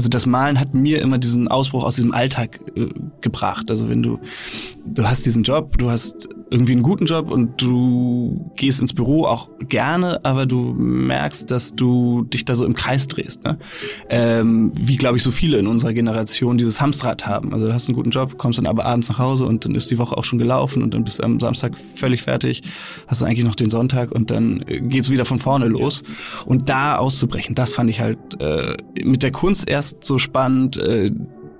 [0.00, 2.88] also das Malen hat mir immer diesen Ausbruch aus diesem Alltag äh,
[3.20, 3.70] gebracht.
[3.70, 4.18] Also wenn du,
[4.86, 9.24] du hast diesen Job, du hast irgendwie einen guten Job und du gehst ins Büro
[9.24, 13.44] auch gerne, aber du merkst, dass du dich da so im Kreis drehst.
[13.44, 13.56] Ne?
[14.08, 17.54] Ähm, wie, glaube ich, so viele in unserer Generation dieses Hamsterrad haben.
[17.54, 19.92] Also du hast einen guten Job, kommst dann aber abends nach Hause und dann ist
[19.92, 22.62] die Woche auch schon gelaufen und dann bist du am Samstag völlig fertig,
[23.06, 26.02] hast du eigentlich noch den Sonntag und dann äh, geht's wieder von vorne los.
[26.46, 31.12] Und da auszubrechen, das fand ich halt äh, mit der Kunst erst so spannend, äh,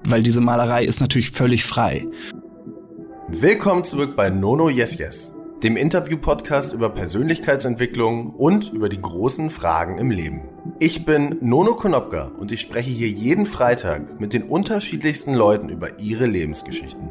[0.08, 2.06] weil diese Malerei ist natürlich völlig frei.
[3.32, 9.98] Willkommen zurück bei Nono Yes Yes, dem Interview-Podcast über Persönlichkeitsentwicklung und über die großen Fragen
[9.98, 10.48] im Leben.
[10.78, 16.00] Ich bin Nono Konopka und ich spreche hier jeden Freitag mit den unterschiedlichsten Leuten über
[16.00, 17.10] ihre Lebensgeschichten.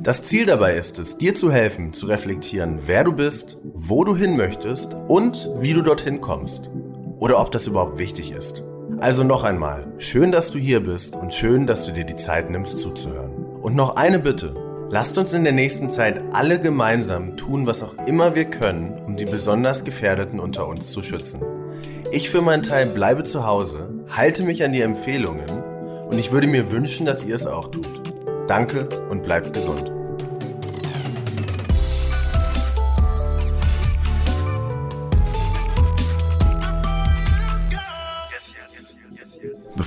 [0.00, 4.16] Das Ziel dabei ist es, dir zu helfen, zu reflektieren, wer du bist, wo du
[4.16, 6.70] hin möchtest und wie du dorthin kommst.
[7.18, 8.64] Oder ob das überhaupt wichtig ist.
[8.98, 12.50] Also noch einmal, schön, dass du hier bist und schön, dass du dir die Zeit
[12.50, 13.32] nimmst zuzuhören.
[13.62, 14.61] Und noch eine Bitte.
[14.92, 19.16] Lasst uns in der nächsten Zeit alle gemeinsam tun, was auch immer wir können, um
[19.16, 21.40] die besonders Gefährdeten unter uns zu schützen.
[22.10, 25.48] Ich für meinen Teil bleibe zu Hause, halte mich an die Empfehlungen
[26.10, 27.88] und ich würde mir wünschen, dass ihr es auch tut.
[28.48, 29.90] Danke und bleibt gesund.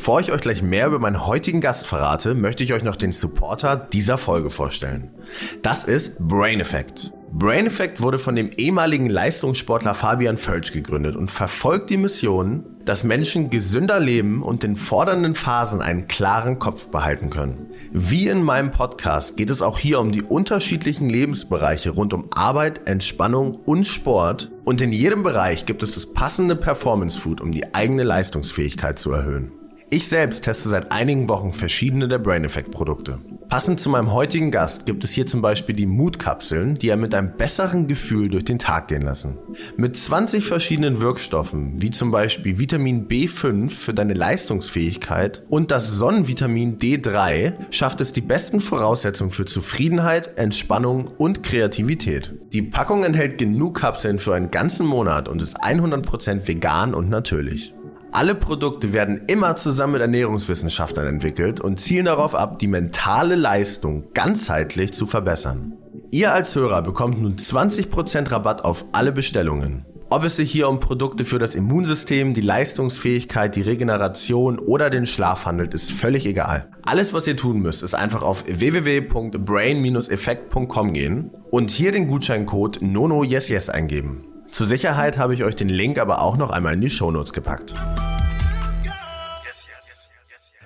[0.06, 3.12] Bevor ich euch gleich mehr über meinen heutigen Gast verrate, möchte ich euch noch den
[3.12, 5.10] Supporter dieser Folge vorstellen.
[5.64, 7.12] Das ist Brain Effect.
[7.32, 13.04] Brain Effect wurde von dem ehemaligen Leistungssportler Fabian Völsch gegründet und verfolgt die Mission, dass
[13.04, 17.72] Menschen gesünder leben und in fordernden Phasen einen klaren Kopf behalten können.
[17.92, 22.88] Wie in meinem Podcast geht es auch hier um die unterschiedlichen Lebensbereiche rund um Arbeit,
[22.88, 27.74] Entspannung und Sport und in jedem Bereich gibt es das passende Performance Food, um die
[27.74, 29.52] eigene Leistungsfähigkeit zu erhöhen.
[29.92, 33.20] Ich selbst teste seit einigen Wochen verschiedene der Brain Effect Produkte.
[33.50, 37.14] Passend zu meinem heutigen Gast gibt es hier zum Beispiel die Mood-Kapseln, die er mit
[37.14, 39.38] einem besseren Gefühl durch den Tag gehen lassen.
[39.78, 46.80] Mit 20 verschiedenen Wirkstoffen, wie zum Beispiel Vitamin B5 für deine Leistungsfähigkeit und das Sonnenvitamin
[46.80, 52.34] D3, schafft es die besten Voraussetzungen für Zufriedenheit, Entspannung und Kreativität.
[52.54, 57.75] Die Packung enthält genug Kapseln für einen ganzen Monat und ist 100% vegan und natürlich.
[58.16, 64.06] Alle Produkte werden immer zusammen mit Ernährungswissenschaftlern entwickelt und zielen darauf ab, die mentale Leistung
[64.14, 65.74] ganzheitlich zu verbessern.
[66.12, 69.86] Ihr als Hörer bekommt nun 20% Rabatt auf alle Bestellungen.
[70.10, 75.08] Ob es sich hier um Produkte für das Immunsystem, die Leistungsfähigkeit, die Regeneration oder den
[75.08, 76.70] Schlaf handelt, ist völlig egal.
[76.86, 83.70] Alles, was ihr tun müsst, ist einfach auf www.brain-effekt.com gehen und hier den Gutscheincode NONOYESYES
[83.70, 84.24] eingeben.
[84.56, 87.76] Zur Sicherheit habe ich euch den Link aber auch noch einmal in die Shownotes gepackt.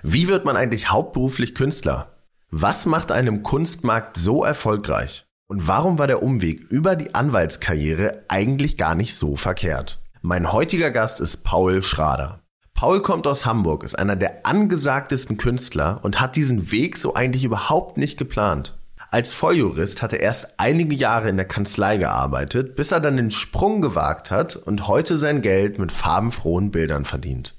[0.00, 2.14] Wie wird man eigentlich hauptberuflich Künstler?
[2.52, 5.26] Was macht einem Kunstmarkt so erfolgreich?
[5.48, 10.00] Und warum war der Umweg über die Anwaltskarriere eigentlich gar nicht so verkehrt?
[10.22, 12.44] Mein heutiger Gast ist Paul Schrader.
[12.74, 17.42] Paul kommt aus Hamburg, ist einer der angesagtesten Künstler und hat diesen Weg so eigentlich
[17.42, 18.79] überhaupt nicht geplant.
[19.12, 23.32] Als Volljurist hat er erst einige Jahre in der Kanzlei gearbeitet, bis er dann den
[23.32, 27.56] Sprung gewagt hat und heute sein Geld mit farbenfrohen Bildern verdient.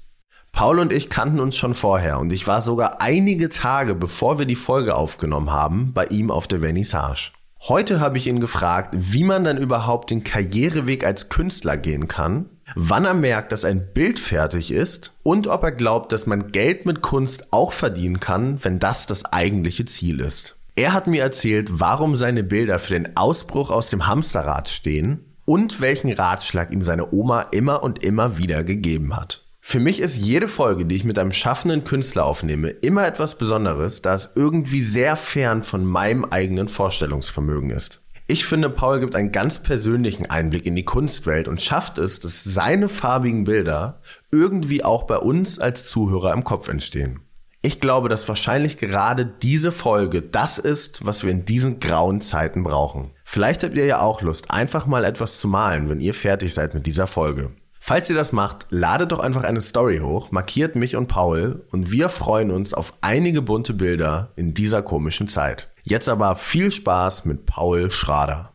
[0.52, 4.46] Paul und ich kannten uns schon vorher und ich war sogar einige Tage, bevor wir
[4.46, 7.32] die Folge aufgenommen haben, bei ihm auf der Vernissage.
[7.68, 12.48] Heute habe ich ihn gefragt, wie man dann überhaupt den Karriereweg als Künstler gehen kann,
[12.74, 16.86] wann er merkt, dass ein Bild fertig ist und ob er glaubt, dass man Geld
[16.86, 20.56] mit Kunst auch verdienen kann, wenn das das eigentliche Ziel ist.
[20.74, 25.82] Er hat mir erzählt, warum seine Bilder für den Ausbruch aus dem Hamsterrad stehen und
[25.82, 29.44] welchen Ratschlag ihm seine Oma immer und immer wieder gegeben hat.
[29.60, 34.00] Für mich ist jede Folge, die ich mit einem schaffenden Künstler aufnehme, immer etwas Besonderes,
[34.00, 38.00] da es irgendwie sehr fern von meinem eigenen Vorstellungsvermögen ist.
[38.26, 42.44] Ich finde, Paul gibt einen ganz persönlichen Einblick in die Kunstwelt und schafft es, dass
[42.44, 44.00] seine farbigen Bilder
[44.30, 47.20] irgendwie auch bei uns als Zuhörer im Kopf entstehen.
[47.64, 52.64] Ich glaube, dass wahrscheinlich gerade diese Folge das ist, was wir in diesen grauen Zeiten
[52.64, 53.12] brauchen.
[53.22, 56.74] Vielleicht habt ihr ja auch Lust, einfach mal etwas zu malen, wenn ihr fertig seid
[56.74, 57.52] mit dieser Folge.
[57.78, 61.92] Falls ihr das macht, ladet doch einfach eine Story hoch, markiert mich und Paul und
[61.92, 65.70] wir freuen uns auf einige bunte Bilder in dieser komischen Zeit.
[65.84, 68.52] Jetzt aber viel Spaß mit Paul Schrader.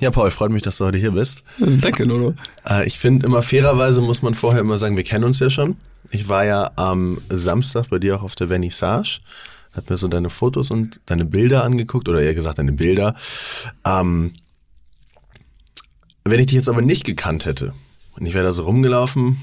[0.00, 1.44] Ja, Paul, freut mich, dass du heute hier bist.
[1.58, 2.34] Danke, Nono.
[2.68, 5.78] Äh, ich finde immer fairerweise muss man vorher immer sagen, wir kennen uns ja schon.
[6.14, 9.18] Ich war ja am Samstag bei dir auch auf der Vernissage,
[9.72, 13.16] hab mir so deine Fotos und deine Bilder angeguckt, oder eher gesagt deine Bilder.
[13.84, 14.32] Ähm,
[16.22, 17.74] wenn ich dich jetzt aber nicht gekannt hätte
[18.16, 19.40] und ich wäre da so rumgelaufen,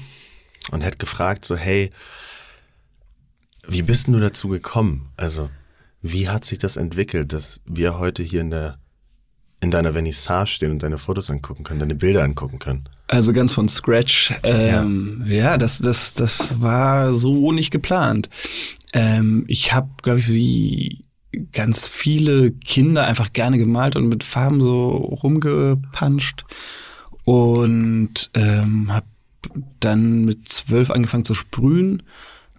[0.70, 1.90] und hätte gefragt so, hey,
[3.68, 5.10] wie bist denn du dazu gekommen?
[5.18, 5.50] Also,
[6.00, 8.78] wie hat sich das entwickelt, dass wir heute hier in der
[9.62, 12.88] in deiner Vernissage stehen und deine Fotos angucken können, deine Bilder angucken können?
[13.06, 14.34] Also ganz von Scratch.
[14.42, 15.34] Ähm, ja.
[15.34, 18.28] ja, das, das, das war so nicht geplant.
[18.92, 21.04] Ähm, ich habe, glaube ich, wie
[21.52, 26.44] ganz viele Kinder einfach gerne gemalt und mit Farben so rumgepanscht
[27.24, 29.06] und ähm, habe
[29.78, 32.02] dann mit zwölf angefangen zu sprühen,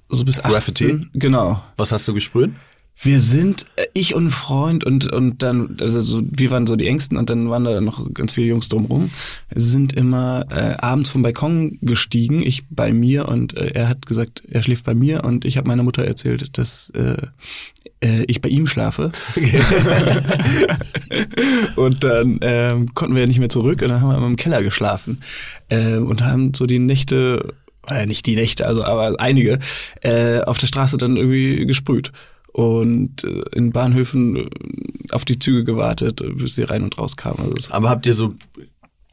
[0.09, 0.51] so bis 18.
[0.51, 1.07] Graffiti?
[1.13, 1.61] Genau.
[1.77, 2.51] Was hast du gesprüht?
[3.01, 6.75] Wir sind, äh, ich und ein Freund und, und dann, also so, wir waren so
[6.75, 9.09] die Ängsten und dann waren da noch ganz viele Jungs drumrum,
[9.53, 14.43] sind immer äh, abends vom Balkon gestiegen, ich bei mir und äh, er hat gesagt,
[14.49, 17.17] er schläft bei mir und ich habe meiner Mutter erzählt, dass äh,
[18.01, 19.11] äh, ich bei ihm schlafe.
[21.75, 24.35] und dann ähm, konnten wir ja nicht mehr zurück und dann haben wir immer im
[24.35, 25.21] Keller geschlafen
[25.69, 27.53] äh, und haben so die Nächte
[27.85, 29.59] oder nicht die Nächte, also aber einige,
[30.01, 32.13] äh, auf der Straße dann irgendwie gesprüht
[32.53, 34.49] und äh, in Bahnhöfen äh,
[35.11, 37.51] auf die Züge gewartet, bis sie rein und raus kamen.
[37.53, 38.35] Also Aber habt ihr so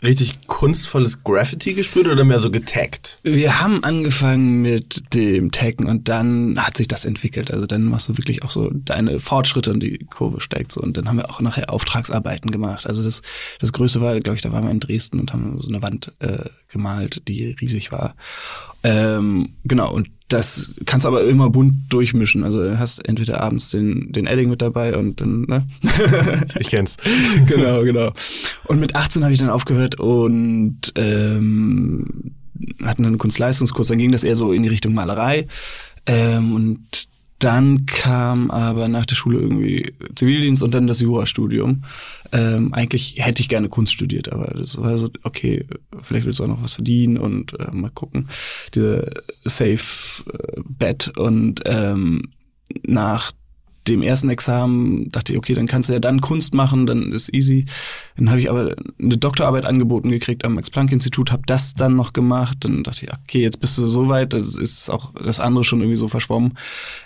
[0.03, 3.19] richtig kunstvolles Graffiti gesprüht oder mehr so getaggt?
[3.23, 7.51] Wir haben angefangen mit dem Taggen und dann hat sich das entwickelt.
[7.51, 10.81] Also dann machst du wirklich auch so deine Fortschritte und die Kurve steigt so.
[10.81, 12.87] Und dann haben wir auch nachher Auftragsarbeiten gemacht.
[12.87, 13.23] Also das,
[13.59, 16.13] das Größte war, glaube ich, da waren wir in Dresden und haben so eine Wand
[16.21, 18.15] äh, gemalt, die riesig war.
[18.83, 22.45] Ähm, genau, und das kannst du aber immer bunt durchmischen.
[22.45, 25.67] Also du hast entweder abends den, den Edding mit dabei und dann, ne?
[26.59, 26.97] ich kenn's.
[27.47, 28.13] genau, genau.
[28.65, 32.33] Und mit 18 habe ich dann aufgehört und ähm,
[32.85, 35.47] hatten einen Kunstleistungskurs, dann ging das eher so in die Richtung Malerei.
[36.07, 37.09] Ähm, und
[37.41, 41.85] dann kam aber nach der Schule irgendwie Zivildienst und dann das Jurastudium.
[42.33, 45.67] Ähm, eigentlich hätte ich gerne Kunst studiert, aber das war so, okay,
[46.03, 48.29] vielleicht willst du auch noch was verdienen und äh, mal gucken.
[48.75, 52.31] Diese Safe äh, Bet und ähm,
[52.87, 53.33] nach
[53.89, 57.33] dem ersten Examen dachte ich, okay, dann kannst du ja dann Kunst machen, dann ist
[57.33, 57.67] easy.
[58.17, 62.59] Dann habe ich aber eine Doktorarbeit angeboten gekriegt am Max-Planck-Institut, habe das dann noch gemacht.
[62.61, 65.81] Dann dachte ich, okay, jetzt bist du so weit, das ist auch das andere schon
[65.81, 66.59] irgendwie so verschwommen.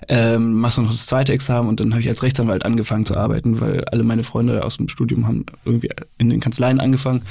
[0.09, 3.17] Ähm, machst du noch das zweite Examen und dann habe ich als Rechtsanwalt angefangen zu
[3.17, 7.23] arbeiten, weil alle meine Freunde aus dem Studium haben irgendwie in den Kanzleien angefangen.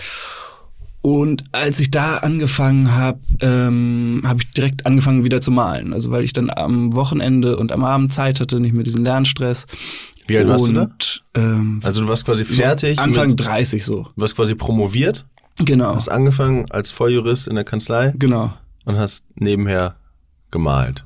[1.03, 5.91] Und als ich da angefangen habe, ähm, habe ich direkt angefangen wieder zu malen.
[5.91, 9.65] Also weil ich dann am Wochenende und am Abend Zeit hatte, nicht mehr diesen Lernstress.
[10.27, 10.89] Wie alt und, warst du da?
[11.41, 12.99] Ähm, also du warst quasi fertig.
[12.99, 14.03] Anfang mit, 30 so.
[14.03, 15.25] Du warst quasi promoviert.
[15.57, 15.93] Genau.
[15.93, 18.13] Hast angefangen als Volljurist in der Kanzlei.
[18.17, 18.53] Genau.
[18.85, 19.97] Und hast nebenher
[20.51, 21.03] gemalt.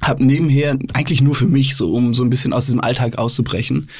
[0.00, 3.90] Hab nebenher eigentlich nur für mich, so um so ein bisschen aus diesem Alltag auszubrechen,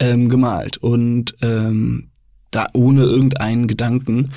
[0.00, 0.78] ähm, gemalt.
[0.78, 2.08] Und ähm,
[2.50, 4.30] da ohne irgendeinen Gedanken.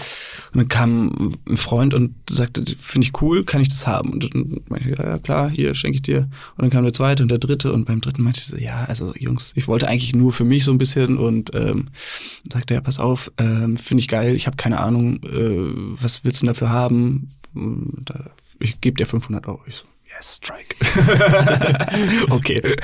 [0.54, 4.12] Und dann kam ein Freund und sagte, finde ich cool, kann ich das haben?
[4.12, 6.30] Und dann meinte ich, ja, klar, hier schenke ich dir.
[6.56, 8.86] Und dann kam der zweite und der dritte und beim dritten meinte ich so, ja,
[8.86, 11.90] also Jungs, ich wollte eigentlich nur für mich so ein bisschen und ähm,
[12.52, 16.42] sagte, ja, pass auf, ähm, finde ich geil, ich habe keine Ahnung, äh, was willst
[16.42, 17.32] du dafür haben?
[18.60, 19.62] Ich gebe dir 500 Euro.
[19.68, 20.76] Ich so, yes, strike.
[22.30, 22.76] okay.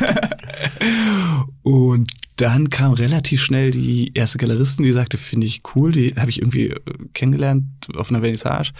[1.63, 6.29] und dann kam relativ schnell die erste Galeristin, die sagte, finde ich cool, die habe
[6.29, 6.79] ich irgendwie äh,
[7.13, 7.65] kennengelernt
[7.95, 8.71] auf einer Vernissage.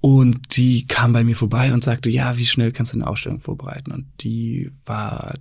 [0.00, 3.40] Und die kam bei mir vorbei und sagte, ja, wie schnell kannst du eine Ausstellung
[3.40, 3.92] vorbereiten?
[3.92, 5.34] Und die war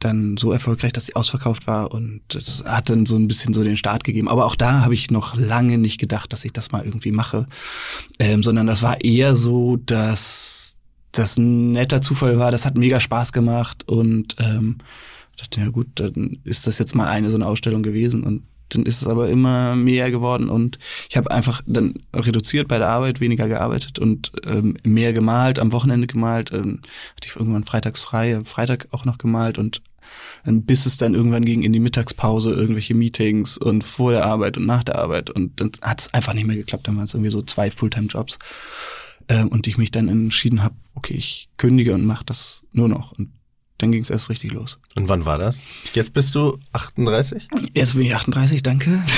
[0.00, 3.62] dann so erfolgreich, dass sie ausverkauft war und das hat dann so ein bisschen so
[3.62, 4.28] den Start gegeben.
[4.28, 7.46] Aber auch da habe ich noch lange nicht gedacht, dass ich das mal irgendwie mache,
[8.18, 10.76] ähm, sondern das war eher so, dass
[11.12, 12.50] das ein netter Zufall war.
[12.50, 14.78] Das hat mega Spaß gemacht und ähm,
[15.40, 18.84] dachte, ja gut, dann ist das jetzt mal eine so eine Ausstellung gewesen und dann
[18.84, 20.78] ist es aber immer mehr geworden und
[21.08, 25.72] ich habe einfach dann reduziert bei der Arbeit, weniger gearbeitet und ähm, mehr gemalt, am
[25.72, 26.80] Wochenende gemalt, ähm,
[27.16, 29.82] hatte ich irgendwann freitags frei, Freitag auch noch gemalt und
[30.44, 34.56] dann bis es dann irgendwann ging in die Mittagspause, irgendwelche Meetings und vor der Arbeit
[34.56, 37.14] und nach der Arbeit und dann hat es einfach nicht mehr geklappt, dann waren es
[37.14, 38.38] irgendwie so zwei Fulltime-Jobs
[39.28, 43.12] ähm, und ich mich dann entschieden habe, okay, ich kündige und mache das nur noch.
[43.12, 43.30] Und
[43.82, 44.78] dann ging es erst richtig los.
[44.94, 45.62] Und wann war das?
[45.94, 47.48] Jetzt bist du 38?
[47.74, 49.02] Jetzt bin ich 38, danke.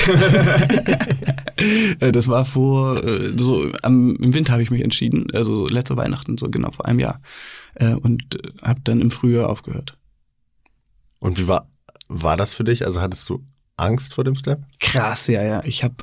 [1.55, 5.95] Äh, das war vor, äh, so am, im Winter habe ich mich entschieden, also letzte
[5.95, 7.21] Weihnachten, so genau vor einem Jahr.
[7.75, 9.95] Äh, und habe dann im Frühjahr aufgehört.
[11.19, 11.69] Und wie war,
[12.07, 12.85] war das für dich?
[12.85, 13.45] Also hattest du
[13.77, 14.63] Angst vor dem Step?
[14.79, 15.63] Krass, ja, ja.
[15.63, 15.95] Ich habe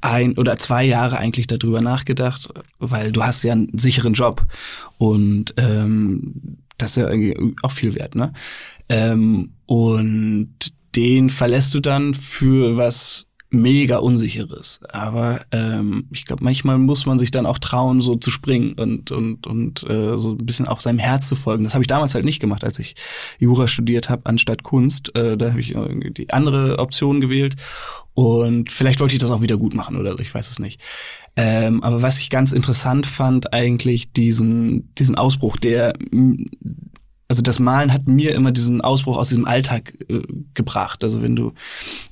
[0.00, 2.48] ein oder zwei Jahre eigentlich darüber nachgedacht,
[2.78, 4.46] weil du hast ja einen sicheren Job
[4.98, 8.32] und ähm, das ist ja irgendwie auch viel wert, ne?
[8.88, 10.54] Ähm, und
[10.96, 14.80] den verlässt du dann für was mega unsicheres.
[14.90, 19.10] Aber ähm, ich glaube, manchmal muss man sich dann auch trauen, so zu springen und
[19.10, 21.64] und und äh, so ein bisschen auch seinem Herz zu folgen.
[21.64, 22.94] Das habe ich damals halt nicht gemacht, als ich
[23.38, 25.16] Jura studiert habe anstatt Kunst.
[25.16, 27.56] Äh, da habe ich irgendwie die andere Option gewählt
[28.14, 30.18] und vielleicht wollte ich das auch wieder gut machen oder.
[30.18, 30.80] Ich weiß es nicht.
[31.36, 35.94] Ähm, aber was ich ganz interessant fand, eigentlich diesen diesen Ausbruch, der
[37.28, 40.22] also das Malen hat mir immer diesen Ausbruch aus diesem Alltag äh,
[40.54, 41.04] gebracht.
[41.04, 41.52] Also wenn du,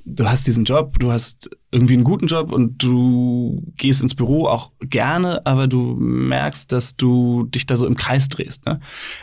[0.05, 4.47] du hast diesen Job, du hast irgendwie einen guten Job und du gehst ins Büro
[4.47, 8.65] auch gerne, aber du merkst, dass du dich da so im Kreis drehst.
[8.67, 8.81] Ne?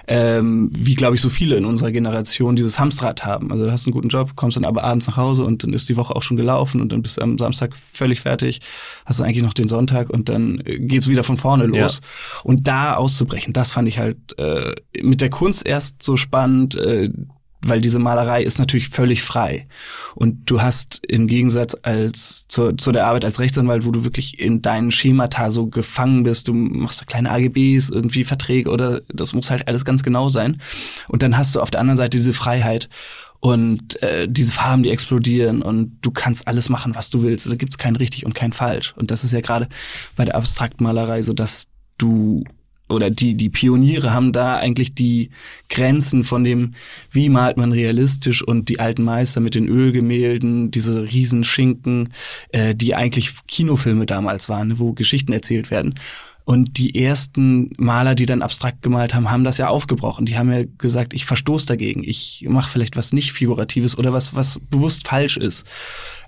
[0.07, 3.51] Ähm, wie, glaube ich, so viele in unserer Generation dieses Hamsterrad haben.
[3.51, 5.87] Also du hast einen guten Job, kommst dann aber abends nach Hause und dann ist
[5.87, 8.59] die Woche auch schon gelaufen und dann bist du am Samstag völlig fertig,
[9.05, 12.01] hast du eigentlich noch den Sonntag und dann äh, geht's wieder von vorne los.
[12.03, 12.41] Ja.
[12.43, 16.75] Und da auszubrechen, das fand ich halt äh, mit der Kunst erst so spannend.
[16.75, 17.09] Äh,
[17.65, 19.67] weil diese Malerei ist natürlich völlig frei.
[20.15, 24.39] Und du hast im Gegensatz als zu, zu der Arbeit als Rechtsanwalt, wo du wirklich
[24.39, 29.33] in deinen Schemata so gefangen bist, du machst da kleine AGBs, irgendwie Verträge oder das
[29.33, 30.61] muss halt alles ganz genau sein.
[31.07, 32.89] Und dann hast du auf der anderen Seite diese Freiheit
[33.39, 37.51] und äh, diese Farben, die explodieren und du kannst alles machen, was du willst.
[37.51, 38.93] Da gibt's kein richtig und kein falsch.
[38.95, 39.67] Und das ist ja gerade
[40.15, 41.65] bei der Abstraktmalerei so, dass
[41.97, 42.43] du
[42.89, 45.29] oder die, die Pioniere haben da eigentlich die
[45.69, 46.71] Grenzen von dem,
[47.11, 52.13] wie malt man realistisch und die alten Meister mit den Ölgemälden, diese Riesenschinken,
[52.49, 55.95] äh, die eigentlich Kinofilme damals waren, wo Geschichten erzählt werden.
[56.45, 60.25] Und die ersten Maler, die dann abstrakt gemalt haben, haben das ja aufgebrochen.
[60.25, 62.03] Die haben ja gesagt, ich verstoß dagegen.
[62.03, 65.65] Ich mache vielleicht was nicht Figuratives oder was, was bewusst falsch ist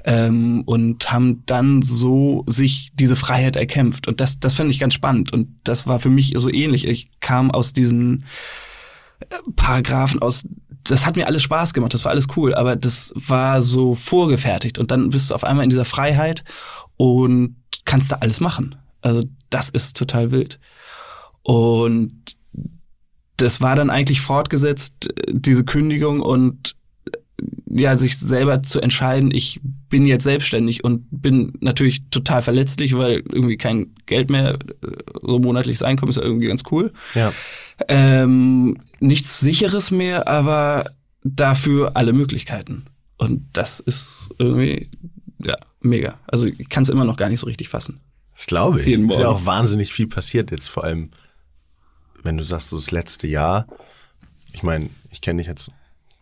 [0.06, 4.08] ähm, und haben dann so sich diese Freiheit erkämpft.
[4.08, 5.34] Und das, das finde ich ganz spannend.
[5.34, 6.88] Und das war für mich so ähnlich.
[6.88, 8.26] Ich kam aus diesen
[9.20, 10.46] äh, Paragraphen aus
[10.88, 14.78] das hat mir alles Spaß gemacht, das war alles cool, aber das war so vorgefertigt
[14.78, 16.44] und dann bist du auf einmal in dieser Freiheit
[16.96, 18.76] und kannst da alles machen.
[19.02, 20.60] Also das ist total wild.
[21.42, 22.38] Und
[23.38, 26.75] das war dann eigentlich fortgesetzt, äh, diese Kündigung und
[27.78, 33.24] ja, sich selber zu entscheiden, ich bin jetzt selbstständig und bin natürlich total verletzlich, weil
[33.32, 34.88] irgendwie kein Geld mehr, äh,
[35.22, 36.94] so monatliches Einkommen ist ja irgendwie ganz cool.
[37.16, 37.34] Ja.
[37.90, 40.86] Ähm, nichts sicheres mehr, aber
[41.24, 42.86] dafür alle Möglichkeiten.
[43.18, 44.90] Und das ist irgendwie,
[45.44, 46.18] ja, mega.
[46.28, 48.00] Also ich kann es immer noch gar nicht so richtig fassen.
[48.36, 48.88] Das glaube ich.
[48.88, 51.10] Es ist ja auch wahnsinnig viel passiert jetzt, vor allem,
[52.24, 53.68] wenn du sagst, so das letzte Jahr.
[54.54, 55.72] Ich meine, ich kenne dich jetzt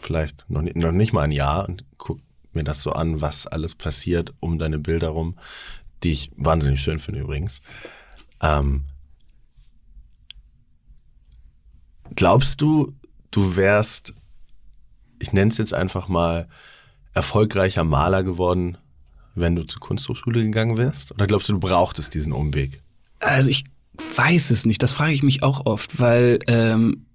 [0.04, 2.20] vielleicht noch nicht, noch nicht mal ein Jahr und guck
[2.52, 5.36] mir das so an, was alles passiert um deine Bilder rum,
[6.04, 7.62] die ich wahnsinnig schön finde übrigens.
[8.42, 8.86] Ähm,
[12.16, 12.94] glaubst du,
[13.32, 14.14] du wärst,
[15.20, 16.48] ich nenne es jetzt einfach mal,
[17.14, 18.78] erfolgreicher Maler geworden,
[19.36, 21.12] wenn du zur Kunsthochschule gegangen wärst?
[21.12, 22.82] Oder glaubst du, du brauchtest diesen Umweg?
[23.20, 23.64] Also ich
[24.16, 24.82] weiß es nicht.
[24.84, 27.06] Das frage ich mich auch oft, weil ähm,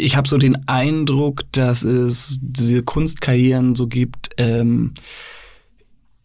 [0.00, 4.30] ich habe so den Eindruck, dass es diese Kunstkarrieren so gibt.
[4.36, 4.94] Ähm,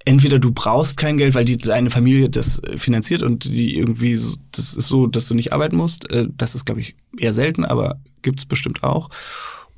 [0.05, 4.19] entweder du brauchst kein Geld, weil die, deine Familie das finanziert und die irgendwie,
[4.51, 6.09] das ist so, dass du nicht arbeiten musst.
[6.11, 9.09] Äh, das ist, glaube ich, eher selten, aber gibt's bestimmt auch.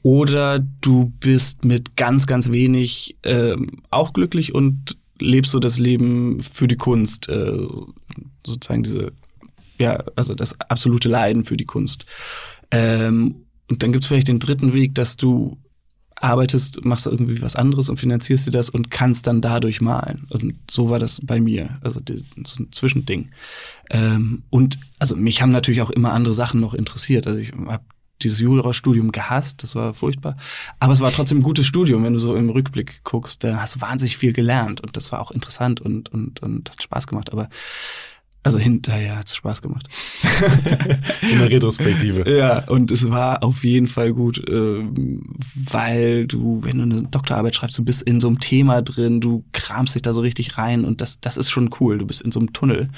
[0.04, 6.40] Oder du bist mit ganz, ganz wenig ähm, auch glücklich und lebst so das Leben
[6.40, 7.58] für die Kunst, äh,
[8.46, 9.12] sozusagen diese,
[9.80, 12.06] ja, also das absolute Leiden für die Kunst.
[12.72, 15.58] Ähm, und dann gibt's vielleicht den dritten Weg, dass du
[16.20, 20.26] arbeitest, machst irgendwie was anderes und finanzierst dir das und kannst dann dadurch malen.
[20.30, 21.78] Und so war das bei mir.
[21.82, 22.02] Also
[22.46, 23.30] so ein Zwischending.
[23.92, 27.28] Ähm, und also mich haben natürlich auch immer andere Sachen noch interessiert.
[27.28, 27.84] Also ich habe
[28.24, 30.38] dieses Jurastudium gehasst, das war furchtbar.
[30.80, 33.44] Aber es war trotzdem ein gutes Studium, wenn du so im Rückblick guckst.
[33.44, 36.82] Da hast du wahnsinnig viel gelernt und das war auch interessant und, und, und hat
[36.82, 37.32] Spaß gemacht.
[37.32, 37.48] Aber
[38.48, 39.88] also hinterher hat es Spaß gemacht.
[41.22, 42.24] In der Retrospektive.
[42.38, 44.84] Ja, und es war auf jeden Fall gut, äh,
[45.56, 49.44] weil du, wenn du eine Doktorarbeit schreibst, du bist in so einem Thema drin, du
[49.54, 51.98] kramst dich da so richtig rein und das, das ist schon cool.
[51.98, 52.90] Du bist in so einem Tunnel.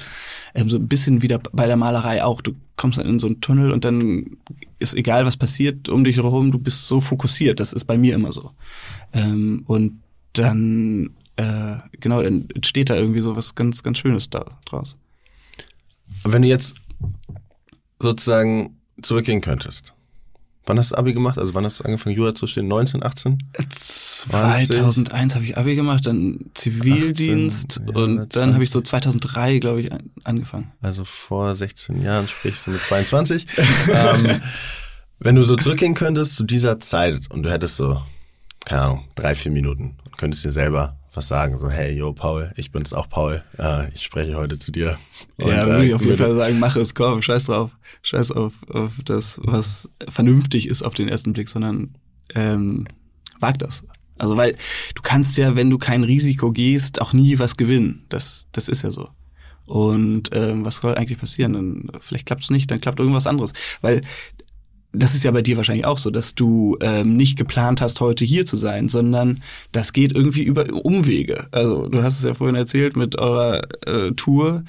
[0.53, 2.41] Ähm, so ein bisschen wieder bei der Malerei auch.
[2.41, 4.37] Du kommst dann in so einen Tunnel und dann
[4.79, 7.59] ist egal, was passiert um dich herum, du bist so fokussiert.
[7.59, 8.51] Das ist bei mir immer so.
[9.13, 10.01] Ähm, und
[10.33, 14.97] dann, äh, genau, dann entsteht da irgendwie so was ganz, ganz Schönes da draus.
[16.23, 16.75] Wenn du jetzt
[17.99, 19.93] sozusagen zurückgehen könntest,
[20.65, 21.37] wann hast du Abi gemacht?
[21.37, 22.67] Also wann hast du angefangen, Jura zu stehen?
[22.67, 23.37] 19, 18?
[23.69, 29.59] 2001 habe ich Abi gemacht, dann Zivildienst 18, ja, und dann habe ich so 2003,
[29.59, 29.89] glaube ich,
[30.23, 30.71] angefangen.
[30.81, 33.47] Also vor 16 Jahren sprichst du mit 22.
[33.91, 34.41] ähm,
[35.19, 38.01] wenn du so zurückgehen könntest zu dieser Zeit und du hättest so,
[38.65, 42.51] keine Ahnung, drei, vier Minuten und könntest dir selber was sagen, so hey, yo Paul,
[42.55, 44.97] ich bin's auch Paul, äh, ich spreche heute zu dir.
[45.37, 47.71] Und, ja, würde ich auf jeden Fall sagen, mach es, komm, scheiß drauf,
[48.03, 51.91] scheiß auf, auf das, was vernünftig ist auf den ersten Blick, sondern
[52.35, 52.87] ähm,
[53.39, 53.83] wag das.
[54.17, 54.55] Also weil
[54.95, 58.05] du kannst ja, wenn du kein Risiko gehst, auch nie was gewinnen.
[58.09, 59.09] Das, das ist ja so.
[59.65, 61.53] Und ähm, was soll eigentlich passieren?
[61.53, 63.53] Dann, vielleicht klappt es nicht, dann klappt irgendwas anderes.
[63.81, 64.01] Weil
[64.91, 68.25] das ist ja bei dir wahrscheinlich auch so, dass du ähm, nicht geplant hast, heute
[68.25, 69.41] hier zu sein, sondern
[69.71, 71.47] das geht irgendwie über Umwege.
[71.51, 74.63] Also du hast es ja vorhin erzählt mit eurer äh, Tour.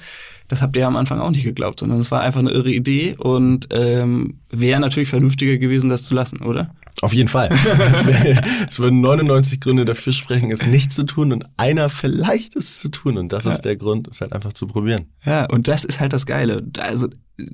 [0.47, 3.15] Das habt ihr am Anfang auch nicht geglaubt, sondern es war einfach eine irre Idee
[3.17, 6.75] und ähm, wäre natürlich vernünftiger gewesen, das zu lassen, oder?
[7.01, 7.49] Auf jeden Fall.
[8.69, 12.89] es würden 99 Gründe dafür sprechen, es nicht zu tun und einer vielleicht es zu
[12.89, 13.17] tun.
[13.17, 13.51] Und das ja.
[13.51, 15.07] ist der Grund, es halt einfach zu probieren.
[15.25, 16.63] Ja, und das ist halt das Geile.
[16.79, 17.07] Also,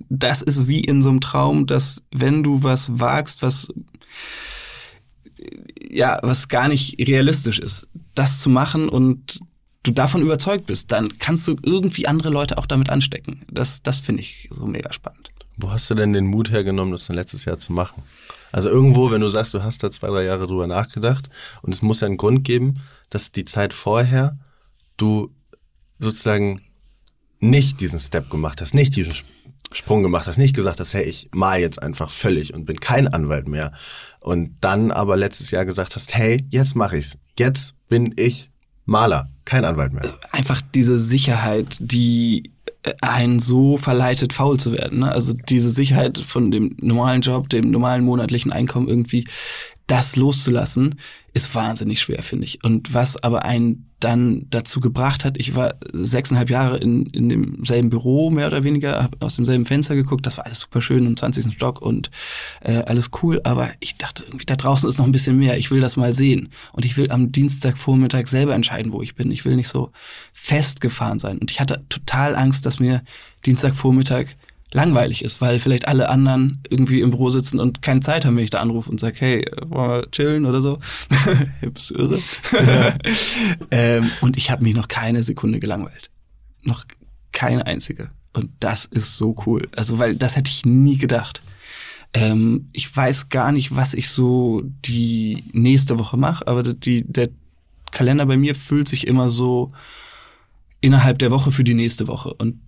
[0.10, 3.70] das ist wie in so einem Traum, dass wenn du was wagst, was,
[5.80, 9.40] ja, was gar nicht realistisch ist, das zu machen und
[9.84, 13.44] du davon überzeugt bist, dann kannst du irgendwie andere Leute auch damit anstecken.
[13.50, 15.32] Das, das finde ich so mega spannend.
[15.56, 18.04] Wo hast du denn den Mut hergenommen, das dann letztes Jahr zu machen?
[18.52, 21.30] Also irgendwo, wenn du sagst, du hast da zwei, drei Jahre drüber nachgedacht
[21.62, 22.74] und es muss ja einen Grund geben,
[23.10, 24.38] dass die Zeit vorher
[24.98, 25.32] du
[26.00, 26.62] sozusagen
[27.40, 29.14] nicht diesen Step gemacht hast, nicht diesen
[29.72, 33.08] Sprung gemacht hast, nicht gesagt hast, hey, ich mal jetzt einfach völlig und bin kein
[33.08, 33.74] Anwalt mehr.
[34.20, 37.18] Und dann aber letztes Jahr gesagt hast, hey, jetzt mache ich's.
[37.38, 38.50] Jetzt bin ich
[38.86, 40.18] Maler, kein Anwalt mehr.
[40.32, 42.54] Einfach diese Sicherheit, die
[43.02, 45.00] einen so verleitet, faul zu werden.
[45.00, 45.12] Ne?
[45.12, 49.26] Also diese Sicherheit von dem normalen Job, dem normalen monatlichen Einkommen irgendwie,
[49.88, 51.00] das loszulassen,
[51.38, 52.64] ist wahnsinnig schwer, finde ich.
[52.64, 57.90] Und was aber einen dann dazu gebracht hat, ich war sechseinhalb Jahre in, in demselben
[57.90, 61.18] Büro, mehr oder weniger, habe aus demselben Fenster geguckt, das war alles super schön im
[61.18, 61.54] 20.
[61.54, 62.12] Stock und
[62.62, 65.72] äh, alles cool, aber ich dachte irgendwie, da draußen ist noch ein bisschen mehr, ich
[65.72, 66.50] will das mal sehen.
[66.74, 69.32] Und ich will am Dienstagvormittag selber entscheiden, wo ich bin.
[69.32, 69.92] Ich will nicht so
[70.34, 71.40] festgefahren sein.
[71.40, 73.02] Und ich hatte total Angst, dass mir
[73.46, 74.36] Dienstagvormittag
[74.74, 78.44] langweilig ist, weil vielleicht alle anderen irgendwie im Büro sitzen und keine Zeit haben, wenn
[78.44, 80.80] ich da anrufe und sage, hey, wollen wir chillen oder so?
[81.62, 82.20] Bist du irre?
[83.72, 86.10] ähm, und ich habe mich noch keine Sekunde gelangweilt.
[86.64, 86.86] Noch
[87.32, 88.10] keine einzige.
[88.34, 89.70] Und das ist so cool.
[89.76, 91.42] Also, weil das hätte ich nie gedacht.
[92.14, 97.30] Ähm, ich weiß gar nicht, was ich so die nächste Woche mache, aber die, der
[97.92, 99.72] Kalender bei mir fühlt sich immer so
[100.82, 102.34] innerhalb der Woche für die nächste Woche.
[102.34, 102.60] Und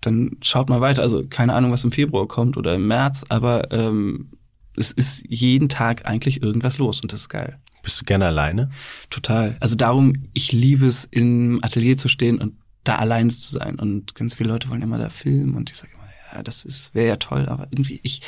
[0.00, 1.02] dann schaut mal weiter.
[1.02, 4.30] Also keine Ahnung, was im Februar kommt oder im März, aber ähm,
[4.76, 7.58] es ist jeden Tag eigentlich irgendwas los und das ist geil.
[7.82, 8.70] Bist du gerne alleine?
[9.10, 9.56] Total.
[9.60, 12.54] Also darum, ich liebe es, im Atelier zu stehen und
[12.84, 13.78] da allein zu sein.
[13.78, 16.94] Und ganz viele Leute wollen immer da filmen und ich sage immer, ja, das ist
[16.94, 18.22] wäre ja toll, aber irgendwie ich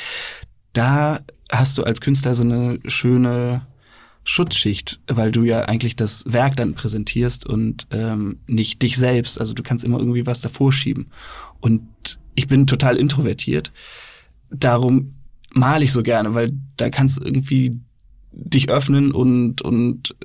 [0.73, 1.19] da
[1.51, 3.65] hast du als Künstler so eine schöne
[4.23, 9.39] Schutzschicht, weil du ja eigentlich das Werk dann präsentierst und ähm, nicht dich selbst.
[9.39, 11.07] Also du kannst immer irgendwie was davor schieben.
[11.59, 13.71] Und ich bin total introvertiert.
[14.51, 15.15] Darum
[15.53, 17.79] male ich so gerne, weil da kannst du irgendwie
[18.31, 20.15] dich öffnen und, und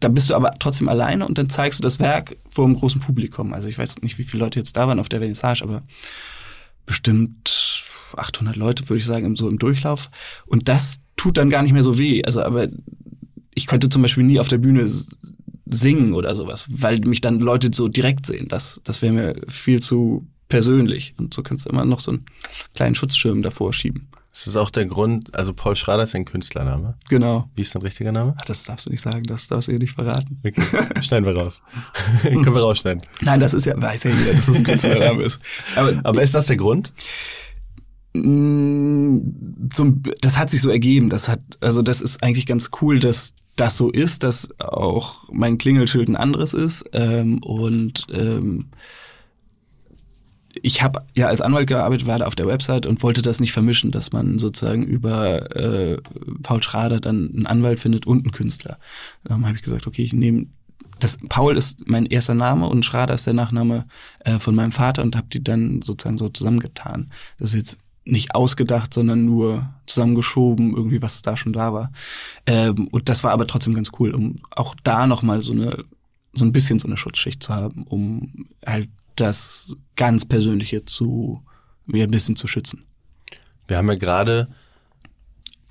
[0.00, 3.00] da bist du aber trotzdem alleine und dann zeigst du das Werk vor einem großen
[3.00, 3.52] Publikum.
[3.52, 5.82] Also ich weiß nicht, wie viele Leute jetzt da waren auf der Vernissage, aber
[6.86, 7.84] bestimmt
[8.16, 10.10] 800 Leute, würde ich sagen, so im Durchlauf.
[10.46, 12.22] Und das tut dann gar nicht mehr so weh.
[12.24, 12.68] Also, aber
[13.54, 14.88] ich könnte zum Beispiel nie auf der Bühne
[15.66, 18.48] singen oder sowas, weil mich dann Leute so direkt sehen.
[18.48, 21.14] Das, das wäre mir viel zu persönlich.
[21.18, 22.26] Und so kannst du immer noch so einen
[22.74, 24.08] kleinen Schutzschirm davor schieben.
[24.32, 26.94] Das ist auch der Grund, also Paul Schrader ist ein Künstlername.
[27.10, 27.50] Genau.
[27.54, 28.34] Wie ist dein richtiger Name?
[28.40, 30.40] Ach, das darfst du nicht sagen, das darfst du ihr nicht verraten.
[30.42, 31.62] Okay, schneiden wir raus.
[32.22, 33.02] Können wir rausschneiden.
[33.20, 35.38] Nein, das ist ja, weiß ja jeder, dass das ein Künstlername ist.
[35.76, 36.94] Aber, Aber ist das der Grund?
[38.14, 41.10] Zum, das hat sich so ergeben.
[41.10, 45.58] Das hat, also das ist eigentlich ganz cool, dass das so ist, dass auch mein
[45.58, 46.84] Klingelschild ein anderes ist.
[46.92, 48.70] Ähm, und ähm,
[50.54, 53.52] ich habe ja als Anwalt gearbeitet, war da auf der Website und wollte das nicht
[53.52, 55.98] vermischen, dass man sozusagen über äh,
[56.42, 58.78] Paul Schrader dann einen Anwalt findet und einen Künstler.
[59.24, 60.46] Dann habe ich gesagt, okay, ich nehme
[60.98, 63.86] das Paul ist mein erster Name und Schrader ist der Nachname
[64.20, 67.10] äh, von meinem Vater und habe die dann sozusagen so zusammengetan.
[67.38, 71.92] Das ist jetzt nicht ausgedacht, sondern nur zusammengeschoben, irgendwie was da schon da war.
[72.46, 75.84] Ähm, und das war aber trotzdem ganz cool, um auch da nochmal so eine,
[76.32, 81.42] so ein bisschen so eine Schutzschicht zu haben, um halt das ganz Persönliche zu,
[81.86, 82.84] mir ein bisschen zu schützen.
[83.68, 84.48] Wir haben ja gerade,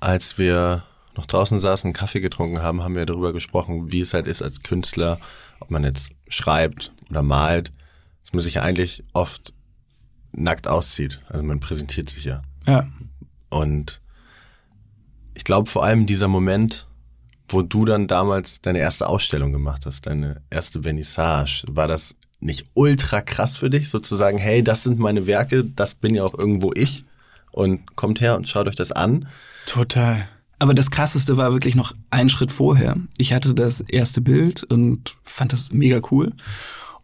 [0.00, 4.14] als wir noch draußen saßen, einen Kaffee getrunken haben, haben wir darüber gesprochen, wie es
[4.14, 5.18] halt ist als Künstler,
[5.60, 7.70] ob man jetzt schreibt oder malt,
[8.20, 9.52] dass man sich ja eigentlich oft
[10.32, 11.20] nackt auszieht.
[11.28, 12.42] Also man präsentiert sich ja.
[12.66, 12.88] Ja.
[13.50, 14.00] Und
[15.34, 16.86] ich glaube vor allem dieser Moment,
[17.48, 22.66] wo du dann damals deine erste Ausstellung gemacht hast, deine erste Vernissage, war das nicht
[22.74, 26.72] ultra krass für dich, sozusagen, hey, das sind meine Werke, das bin ja auch irgendwo
[26.74, 27.04] ich
[27.52, 29.28] und kommt her und schaut euch das an.
[29.66, 30.28] Total.
[30.58, 32.96] Aber das krasseste war wirklich noch ein Schritt vorher.
[33.18, 36.32] Ich hatte das erste Bild und fand das mega cool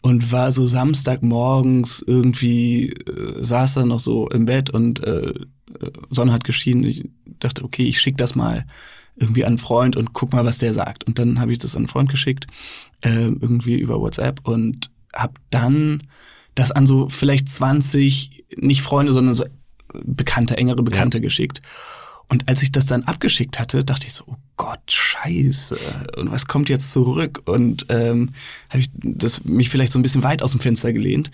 [0.00, 5.34] und war so Samstagmorgens irgendwie, äh, saß da noch so im Bett und äh,
[6.11, 6.84] Sonne hat geschienen.
[6.84, 7.08] Ich
[7.40, 8.64] dachte, okay, ich schick das mal
[9.16, 11.04] irgendwie an einen Freund und guck mal, was der sagt.
[11.04, 12.46] Und dann habe ich das an einen Freund geschickt,
[13.00, 16.04] äh, irgendwie über WhatsApp und habe dann
[16.54, 19.44] das an so vielleicht 20, nicht Freunde, sondern so
[20.04, 21.22] Bekannte, engere Bekannte ja.
[21.22, 21.62] geschickt.
[22.30, 25.78] Und als ich das dann abgeschickt hatte, dachte ich so, oh Gott, scheiße.
[26.18, 27.42] Und was kommt jetzt zurück?
[27.46, 28.30] Und ähm,
[28.68, 31.30] habe ich das mich vielleicht so ein bisschen weit aus dem Fenster gelehnt.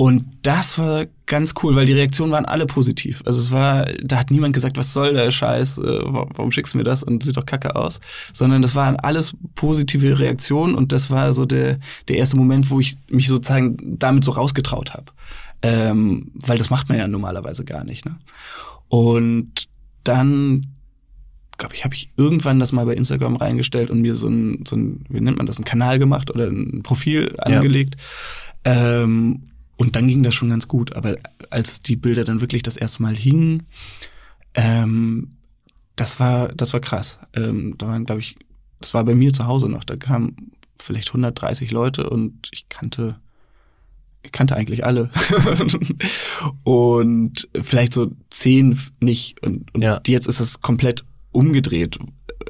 [0.00, 3.22] Und das war ganz cool, weil die Reaktionen waren alle positiv.
[3.26, 6.78] Also es war, da hat niemand gesagt, was soll der Scheiß, äh, warum schickst du
[6.78, 8.00] mir das und sieht doch kacke aus,
[8.32, 12.80] sondern das waren alles positive Reaktionen und das war so der, der erste Moment, wo
[12.80, 15.12] ich mich sozusagen damit so rausgetraut habe.
[15.60, 18.06] Ähm, weil das macht man ja normalerweise gar nicht.
[18.06, 18.16] Ne?
[18.88, 19.68] Und
[20.04, 20.62] dann
[21.60, 24.74] glaube ich, habe ich irgendwann das mal bei Instagram reingestellt und mir so ein, so
[24.74, 27.96] ein, wie nennt man das, ein Kanal gemacht oder ein Profil angelegt.
[28.66, 29.02] Ja.
[29.02, 30.96] Ähm, und dann ging das schon ganz gut.
[30.96, 31.16] Aber
[31.50, 33.62] als die Bilder dann wirklich das erste Mal hingen,
[34.54, 35.36] ähm,
[35.96, 37.20] das war, das war krass.
[37.34, 38.36] Ähm, da waren, glaube ich,
[38.80, 39.84] das war bei mir zu Hause noch.
[39.84, 43.20] Da kamen vielleicht 130 Leute und ich kannte,
[44.32, 45.10] kannte eigentlich alle.
[46.64, 49.42] und vielleicht so zehn nicht.
[49.42, 50.00] Und, und ja.
[50.06, 51.98] jetzt ist das komplett umgedreht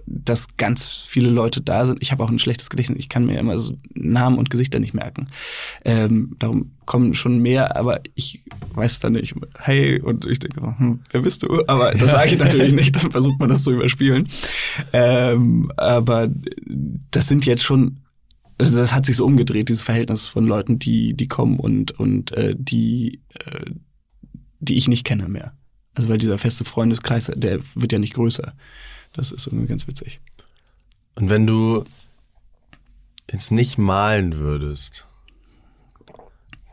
[0.06, 1.98] dass ganz viele Leute da sind.
[2.02, 2.98] Ich habe auch ein schlechtes Gedächtnis.
[2.98, 5.28] Ich kann mir immer so Namen und Gesichter nicht merken.
[5.84, 9.34] Ähm, darum kommen schon mehr, aber ich weiß dann nicht.
[9.58, 11.64] Hey, und ich denke, hm, wer bist du?
[11.66, 12.96] Aber das sage ich natürlich nicht.
[12.96, 14.28] Dann versucht man das zu überspielen.
[14.92, 16.28] Ähm, aber
[17.10, 18.00] das sind jetzt schon
[18.60, 22.32] also das hat sich so umgedreht, dieses Verhältnis von Leuten, die, die kommen und, und
[22.32, 23.70] äh, die, äh,
[24.60, 25.54] die ich nicht kenne mehr.
[25.94, 28.54] Also weil dieser feste Freundeskreis, der wird ja nicht größer.
[29.12, 30.20] Das ist irgendwie ganz witzig.
[31.16, 31.84] Und wenn du
[33.30, 35.06] jetzt nicht malen würdest,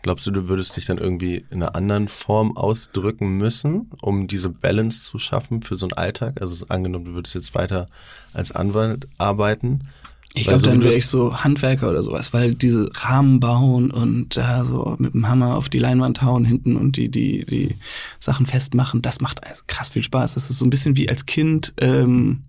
[0.03, 4.49] glaubst du, du würdest dich dann irgendwie in einer anderen Form ausdrücken müssen, um diese
[4.49, 6.41] Balance zu schaffen für so einen Alltag?
[6.41, 7.87] Also angenommen, du würdest jetzt weiter
[8.33, 9.87] als Anwalt arbeiten.
[10.33, 14.37] Ich glaube, so dann wäre ich so Handwerker oder sowas, weil diese Rahmen bauen und
[14.37, 17.75] da so mit dem Hammer auf die Leinwand hauen hinten und die, die, die
[18.19, 20.35] Sachen festmachen, das macht also krass viel Spaß.
[20.35, 22.43] Das ist so ein bisschen wie als Kind ähm,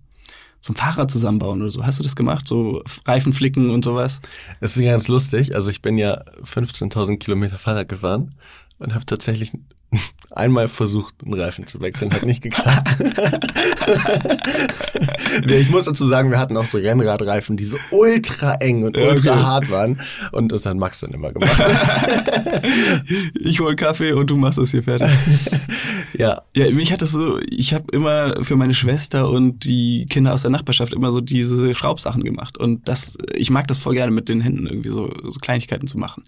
[0.61, 1.85] so ein Fahrrad zusammenbauen oder so.
[1.85, 2.47] Hast du das gemacht?
[2.47, 4.21] So Reifen flicken und sowas?
[4.59, 5.55] Das ist ganz lustig.
[5.55, 8.35] Also ich bin ja 15.000 Kilometer Fahrrad gefahren
[8.77, 9.51] und habe tatsächlich
[10.31, 12.89] einmal versucht, einen Reifen zu wechseln, hat nicht geklappt.
[15.47, 19.33] ich muss dazu sagen, wir hatten auch so Rennradreifen, die so ultra eng und ultra
[19.33, 19.43] okay.
[19.43, 19.99] hart waren.
[20.31, 21.59] Und das hat Max dann immer gemacht.
[23.39, 25.09] ich hol Kaffee und du machst das hier fertig.
[26.13, 26.41] ja.
[26.55, 30.43] Ja, mich hat das so, ich habe immer für meine Schwester und die Kinder aus
[30.43, 32.57] der Nachbarschaft immer so diese Schraubsachen gemacht.
[32.57, 35.97] Und das, ich mag das voll gerne mit den Händen irgendwie so, so Kleinigkeiten zu
[35.97, 36.23] machen.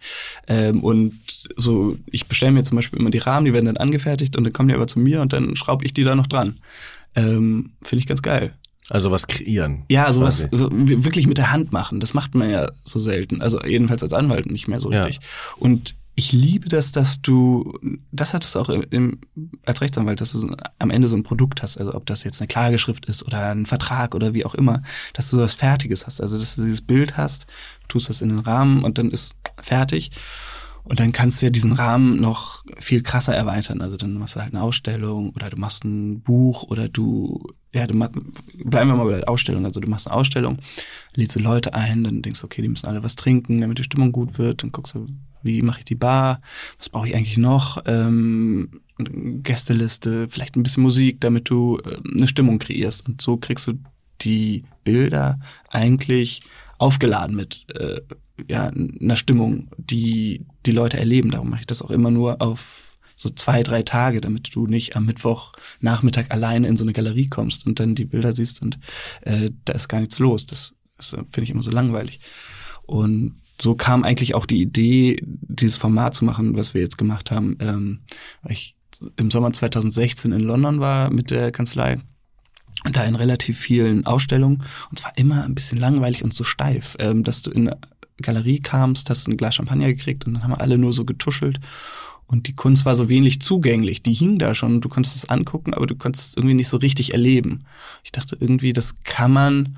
[0.47, 1.13] Ähm, und
[1.55, 4.53] so, ich bestelle mir zum Beispiel immer die Rahmen, die werden dann angefertigt und dann
[4.53, 6.59] kommen die aber zu mir und dann schraube ich die da noch dran.
[7.15, 8.53] Ähm, Finde ich ganz geil.
[8.89, 9.85] Also was kreieren.
[9.89, 12.01] Ja, sowas so wirklich mit der Hand machen.
[12.01, 13.41] Das macht man ja so selten.
[13.41, 15.15] Also jedenfalls als Anwalt nicht mehr so richtig.
[15.15, 15.21] Ja.
[15.59, 17.79] Und ich liebe das, dass du,
[18.11, 19.19] das hattest du auch im,
[19.65, 22.47] als Rechtsanwalt, dass du am Ende so ein Produkt hast, also ob das jetzt eine
[22.47, 24.83] Klageschrift ist oder ein Vertrag oder wie auch immer,
[25.13, 27.47] dass du was Fertiges hast, also dass du dieses Bild hast,
[27.87, 30.11] tust das in den Rahmen und dann ist fertig.
[30.83, 33.81] Und dann kannst du ja diesen Rahmen noch viel krasser erweitern.
[33.81, 37.85] Also dann machst du halt eine Ausstellung oder du machst ein Buch oder du, ja,
[37.87, 38.13] du machst,
[38.65, 39.65] bleiben wir mal bei der Ausstellung.
[39.65, 40.57] Also du machst eine Ausstellung,
[41.13, 43.83] lädst du Leute ein, dann denkst du, okay, die müssen alle was trinken, damit die
[43.83, 44.63] Stimmung gut wird.
[44.63, 45.05] Dann guckst du,
[45.43, 46.41] wie mache ich die Bar,
[46.77, 52.27] was brauche ich eigentlich noch, ähm, Gästeliste, vielleicht ein bisschen Musik, damit du äh, eine
[52.27, 53.07] Stimmung kreierst.
[53.07, 53.73] Und so kriegst du
[54.21, 55.39] die Bilder
[55.69, 56.41] eigentlich
[56.77, 58.01] aufgeladen mit äh,
[58.49, 61.31] ja, einer Stimmung, die die Leute erleben.
[61.31, 64.95] Darum mache ich das auch immer nur auf so zwei, drei Tage, damit du nicht
[64.95, 68.79] am Mittwoch Nachmittag alleine in so eine Galerie kommst und dann die Bilder siehst und
[69.21, 70.45] äh, da ist gar nichts los.
[70.47, 72.19] Das, das finde ich immer so langweilig.
[72.83, 77.29] Und so kam eigentlich auch die Idee, dieses Format zu machen, was wir jetzt gemacht
[77.29, 77.99] haben, ähm,
[78.41, 78.75] weil ich
[79.17, 81.99] im Sommer 2016 in London war mit der Kanzlei
[82.91, 87.23] da in relativ vielen Ausstellungen und zwar immer ein bisschen langweilig und so steif, ähm,
[87.23, 87.69] dass du in
[88.21, 91.05] Galerie kamst, hast du ein Glas Champagner gekriegt und dann haben wir alle nur so
[91.05, 91.59] getuschelt
[92.31, 94.03] und die Kunst war so wenig zugänglich.
[94.03, 96.77] Die hing da schon, du konntest es angucken, aber du konntest es irgendwie nicht so
[96.77, 97.65] richtig erleben.
[98.05, 99.77] Ich dachte irgendwie, das kann man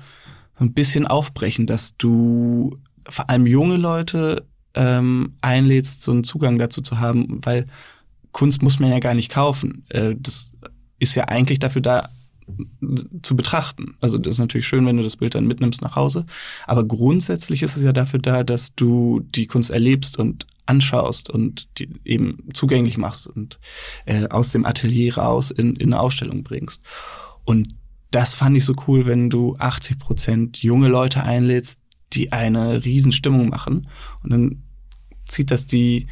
[0.56, 6.60] so ein bisschen aufbrechen, dass du vor allem junge Leute ähm, einlädst, so einen Zugang
[6.60, 7.66] dazu zu haben, weil
[8.30, 9.84] Kunst muss man ja gar nicht kaufen.
[9.88, 10.52] Äh, das
[11.00, 12.08] ist ja eigentlich dafür da,
[13.22, 13.96] zu betrachten.
[14.00, 16.26] Also das ist natürlich schön, wenn du das Bild dann mitnimmst nach Hause,
[16.66, 21.68] aber grundsätzlich ist es ja dafür da, dass du die Kunst erlebst und anschaust und
[21.78, 23.58] die eben zugänglich machst und
[24.06, 26.82] äh, aus dem Atelier raus in, in eine Ausstellung bringst.
[27.44, 27.74] Und
[28.10, 31.80] das fand ich so cool, wenn du 80 Prozent junge Leute einlädst,
[32.12, 33.88] die eine Riesenstimmung machen
[34.22, 34.62] und dann
[35.26, 36.06] zieht das die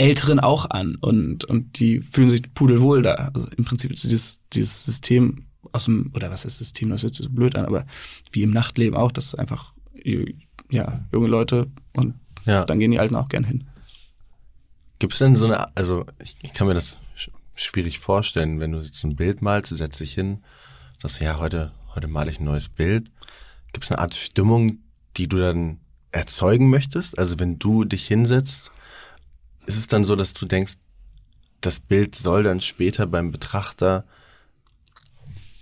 [0.00, 3.30] Älteren auch an und, und die fühlen sich pudelwohl da.
[3.34, 7.14] Also im Prinzip ist dieses, dieses System aus dem, oder was ist System, das hört
[7.14, 7.84] sich so blöd an, aber
[8.32, 9.74] wie im Nachtleben auch, dass einfach
[10.70, 12.14] ja, junge Leute und
[12.46, 12.64] ja.
[12.64, 13.68] dann gehen die Alten auch gern hin.
[14.98, 16.96] Gibt es denn so eine, also ich, ich kann mir das
[17.54, 20.42] schwierig vorstellen, wenn du jetzt ein Bild malst, setzt dich hin,
[20.98, 23.10] sagst, ja, heute, heute male ich ein neues Bild.
[23.74, 24.78] Gibt es eine Art Stimmung,
[25.18, 27.18] die du dann erzeugen möchtest?
[27.18, 28.72] Also wenn du dich hinsetzt
[29.70, 30.74] ist es dann so, dass du denkst,
[31.60, 34.04] das Bild soll dann später beim Betrachter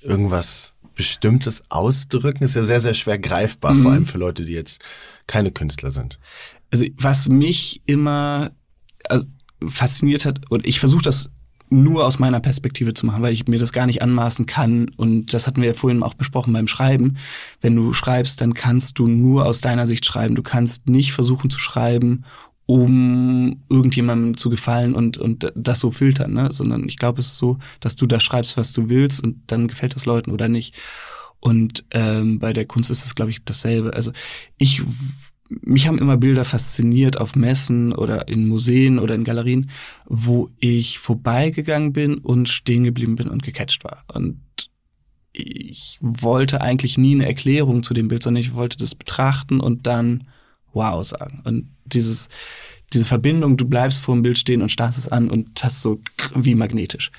[0.00, 2.44] irgendwas Bestimmtes ausdrücken?
[2.44, 3.82] Ist ja sehr, sehr schwer greifbar, mhm.
[3.82, 4.82] vor allem für Leute, die jetzt
[5.26, 6.18] keine Künstler sind.
[6.70, 8.50] Also was mich immer
[9.08, 9.26] also,
[9.66, 11.28] fasziniert hat, und ich versuche das
[11.70, 14.88] nur aus meiner Perspektive zu machen, weil ich mir das gar nicht anmaßen kann.
[14.96, 17.18] Und das hatten wir ja vorhin auch besprochen beim Schreiben.
[17.60, 20.34] Wenn du schreibst, dann kannst du nur aus deiner Sicht schreiben.
[20.34, 22.24] Du kannst nicht versuchen zu schreiben,
[22.70, 26.48] um irgendjemandem zu gefallen und, und das so filtern, ne?
[26.52, 29.68] sondern ich glaube, es ist so, dass du da schreibst, was du willst und dann
[29.68, 30.76] gefällt es Leuten oder nicht.
[31.40, 33.94] Und ähm, bei der Kunst ist es, glaube ich, dasselbe.
[33.94, 34.12] Also
[34.58, 34.82] ich,
[35.48, 39.70] mich haben immer Bilder fasziniert auf Messen oder in Museen oder in Galerien,
[40.04, 44.04] wo ich vorbeigegangen bin und stehen geblieben bin und gecatcht war.
[44.12, 44.42] Und
[45.32, 49.86] ich wollte eigentlich nie eine Erklärung zu dem Bild, sondern ich wollte das betrachten und
[49.86, 50.24] dann
[50.78, 51.42] wow sagen.
[51.44, 52.28] Und dieses,
[52.92, 56.00] diese Verbindung, du bleibst vor dem Bild stehen und starrst es an und hast so
[56.34, 57.10] wie magnetisch.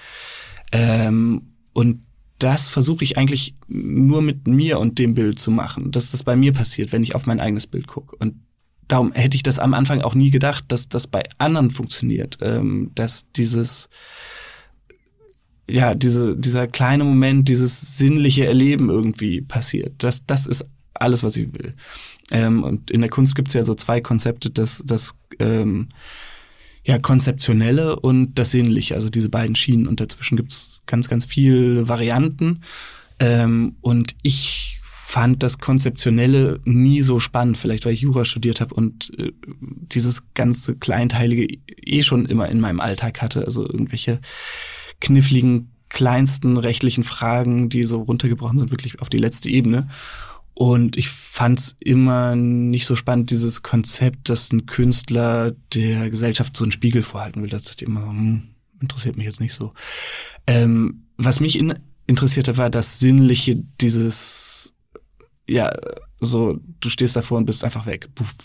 [0.71, 2.01] Ähm, und
[2.39, 6.35] das versuche ich eigentlich nur mit mir und dem Bild zu machen, dass das bei
[6.35, 8.15] mir passiert, wenn ich auf mein eigenes Bild gucke.
[8.15, 8.35] Und
[8.87, 12.91] darum hätte ich das am Anfang auch nie gedacht, dass das bei anderen funktioniert, ähm,
[12.95, 13.89] dass dieses
[15.69, 19.93] ja, diese, dieser kleine Moment, dieses sinnliche Erleben irgendwie passiert.
[19.99, 20.65] Das, das ist
[21.01, 21.73] alles, was ich will.
[22.31, 25.89] Ähm, und in der Kunst gibt es ja so zwei Konzepte, das, das ähm,
[26.83, 29.87] ja, konzeptionelle und das sinnliche, also diese beiden Schienen.
[29.87, 32.61] Und dazwischen gibt es ganz, ganz viele Varianten.
[33.19, 38.75] Ähm, und ich fand das Konzeptionelle nie so spannend, vielleicht weil ich Jura studiert habe
[38.75, 43.43] und äh, dieses ganze Kleinteilige eh schon immer in meinem Alltag hatte.
[43.43, 44.21] Also irgendwelche
[45.01, 49.87] kniffligen, kleinsten rechtlichen Fragen, die so runtergebrochen sind, wirklich auf die letzte Ebene.
[50.59, 56.57] Und ich fand es immer nicht so spannend, dieses Konzept, dass ein Künstler der Gesellschaft
[56.57, 57.49] so einen Spiegel vorhalten will.
[57.49, 58.49] Das ist immer, hm,
[58.81, 59.73] interessiert mich jetzt nicht so.
[60.47, 64.73] Ähm, was mich in, interessierte, war das Sinnliche, dieses,
[65.47, 65.71] ja,
[66.19, 68.09] so, du stehst davor und bist einfach weg.
[68.13, 68.35] Puff.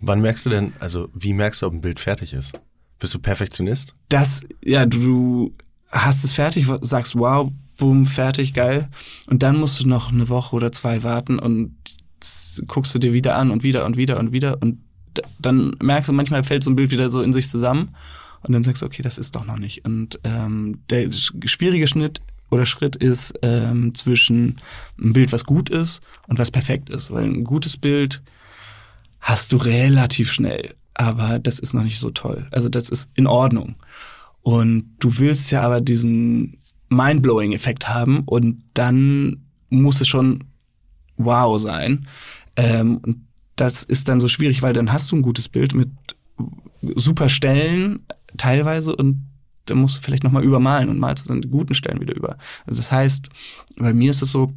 [0.00, 2.52] Wann merkst du denn, also wie merkst du, ob ein Bild fertig ist?
[3.00, 3.96] Bist du Perfektionist?
[4.08, 5.52] Das, ja, du
[5.88, 8.88] hast es fertig, sagst, wow, boom, fertig, geil.
[9.28, 11.74] Und dann musst du noch eine Woche oder zwei warten und
[12.66, 14.78] guckst du dir wieder an und wieder und wieder und wieder und
[15.38, 17.94] dann merkst du, manchmal fällt so ein Bild wieder so in sich zusammen
[18.42, 19.84] und dann sagst du, okay, das ist doch noch nicht.
[19.84, 24.56] Und ähm, der schwierige Schnitt oder Schritt ist ähm, zwischen
[25.00, 27.10] ein Bild, was gut ist und was perfekt ist.
[27.10, 28.22] Weil ein gutes Bild
[29.20, 32.46] hast du relativ schnell, aber das ist noch nicht so toll.
[32.52, 33.76] Also das ist in Ordnung.
[34.42, 36.56] Und du willst ja aber diesen
[36.88, 40.44] Mindblowing-Effekt haben und dann muss es schon
[41.16, 42.06] wow sein.
[42.56, 45.90] Ähm, und das ist dann so schwierig, weil dann hast du ein gutes Bild mit
[46.80, 48.00] super Stellen
[48.36, 49.26] teilweise und
[49.66, 52.38] dann musst du vielleicht nochmal übermalen und malst dann die guten Stellen wieder über.
[52.66, 53.28] Also das heißt,
[53.76, 54.52] bei mir ist es so,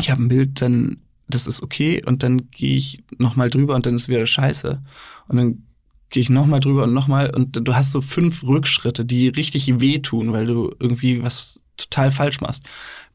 [0.00, 3.84] ich habe ein Bild, dann das ist okay und dann gehe ich nochmal drüber und
[3.84, 4.82] dann ist wieder scheiße.
[5.28, 5.62] Und dann
[6.10, 10.32] gehe ich nochmal drüber und nochmal und du hast so fünf Rückschritte, die richtig wehtun,
[10.32, 12.64] weil du irgendwie was total falsch machst.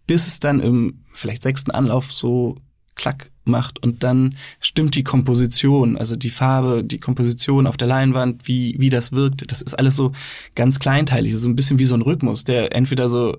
[0.06, 2.58] Bis es dann im vielleicht sechsten Anlauf so
[2.96, 8.48] klack macht und dann stimmt die Komposition, also die Farbe, die Komposition auf der Leinwand,
[8.48, 10.12] wie, wie das wirkt, das ist alles so
[10.56, 13.38] ganz kleinteilig, so ein bisschen wie so ein Rhythmus, der entweder so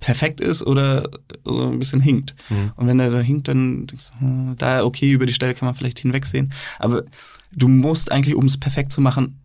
[0.00, 1.08] perfekt ist oder
[1.44, 2.34] so ein bisschen hinkt.
[2.50, 2.72] Mhm.
[2.76, 5.66] Und wenn er da hinkt, dann denkst du, hm, da okay, über die Stelle kann
[5.66, 6.52] man vielleicht hinwegsehen.
[6.78, 7.04] Aber
[7.52, 9.40] du musst eigentlich, um es perfekt zu machen,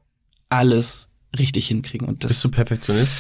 [0.50, 2.08] alles richtig hinkriegen.
[2.08, 3.18] Und das, Bist du Perfektionist?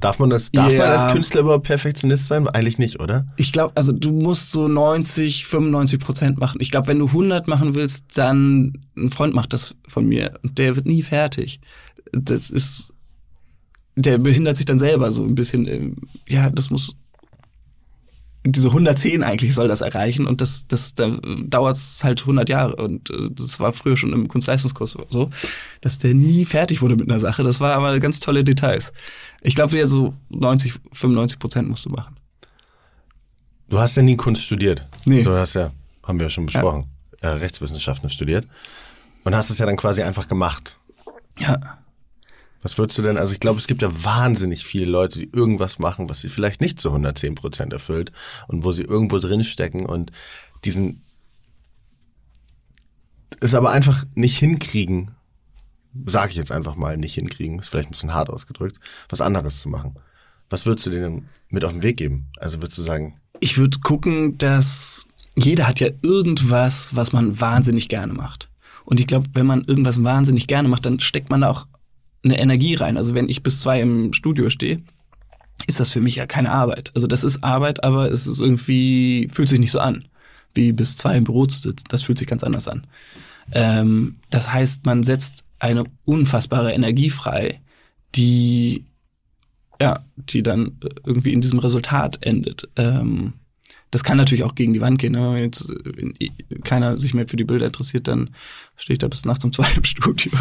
[0.00, 0.78] Darf man das, darf Ja.
[0.78, 2.48] man als Künstler überhaupt Perfektionist sein?
[2.48, 3.26] Eigentlich nicht, oder?
[3.36, 6.58] Ich glaube, also du musst so 90, 95 Prozent machen.
[6.60, 10.58] Ich glaube, wenn du 100 machen willst, dann ein Freund macht das von mir und
[10.58, 11.60] der wird nie fertig.
[12.12, 12.93] Das ist,
[13.96, 15.66] der behindert sich dann selber so ein bisschen.
[15.66, 15.96] ähm,
[16.28, 16.96] Ja, das muss
[18.46, 21.08] diese 110 eigentlich soll das erreichen und das, das, da
[21.46, 25.30] dauert es halt 100 Jahre und äh, das war früher schon im Kunstleistungskurs so,
[25.80, 27.42] dass der nie fertig wurde mit einer Sache.
[27.42, 28.92] Das war aber ganz tolle Details.
[29.40, 32.16] Ich glaube, ja, so 90, 95 Prozent musst du machen.
[33.70, 34.86] Du hast ja nie Kunst studiert.
[35.06, 35.22] Nee.
[35.22, 36.84] Du hast ja, haben wir ja schon besprochen,
[37.22, 38.46] äh, Rechtswissenschaften studiert.
[39.24, 40.78] Und hast es ja dann quasi einfach gemacht.
[41.38, 41.78] Ja.
[42.64, 45.78] Was würdest du denn, also ich glaube, es gibt ja wahnsinnig viele Leute, die irgendwas
[45.78, 48.10] machen, was sie vielleicht nicht zu 110 Prozent erfüllt
[48.48, 50.12] und wo sie irgendwo drin stecken und
[50.64, 51.02] diesen,
[53.40, 55.10] es aber einfach nicht hinkriegen,
[56.06, 59.60] sage ich jetzt einfach mal, nicht hinkriegen, ist vielleicht ein bisschen hart ausgedrückt, was anderes
[59.60, 59.96] zu machen.
[60.48, 62.30] Was würdest du denen mit auf den Weg geben?
[62.38, 67.90] Also würdest du sagen, Ich würde gucken, dass jeder hat ja irgendwas, was man wahnsinnig
[67.90, 68.48] gerne macht.
[68.86, 71.66] Und ich glaube, wenn man irgendwas wahnsinnig gerne macht, dann steckt man da auch
[72.24, 72.96] eine Energie rein.
[72.96, 74.82] Also wenn ich bis zwei im Studio stehe,
[75.66, 76.90] ist das für mich ja keine Arbeit.
[76.94, 80.04] Also das ist Arbeit, aber es ist irgendwie, fühlt sich nicht so an,
[80.54, 81.86] wie bis zwei im Büro zu sitzen.
[81.88, 82.86] Das fühlt sich ganz anders an.
[83.52, 87.60] Ähm, das heißt, man setzt eine unfassbare Energie frei,
[88.14, 88.84] die
[89.80, 92.68] ja, die dann äh, irgendwie in diesem Resultat endet.
[92.76, 93.34] Ähm,
[93.90, 95.12] das kann natürlich auch gegen die Wand gehen.
[95.12, 95.34] Ne?
[95.34, 98.30] Wenn jetzt wenn keiner sich mehr für die Bilder interessiert, dann
[98.76, 100.32] stehe ich da bis nachts um zwei im Studio.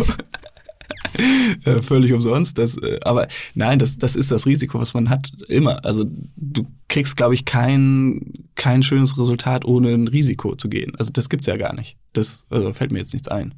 [1.65, 2.57] äh, völlig umsonst.
[2.57, 5.83] Das, äh, aber nein, das, das ist das Risiko, was man hat, immer.
[5.85, 10.93] Also du kriegst, glaube ich, kein, kein schönes Resultat, ohne ein Risiko zu gehen.
[10.97, 11.97] Also das gibt's ja gar nicht.
[12.13, 13.55] Das also fällt mir jetzt nichts ein.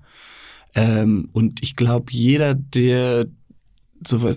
[0.75, 3.25] Ähm, und ich glaube, jeder, der
[4.07, 4.35] so,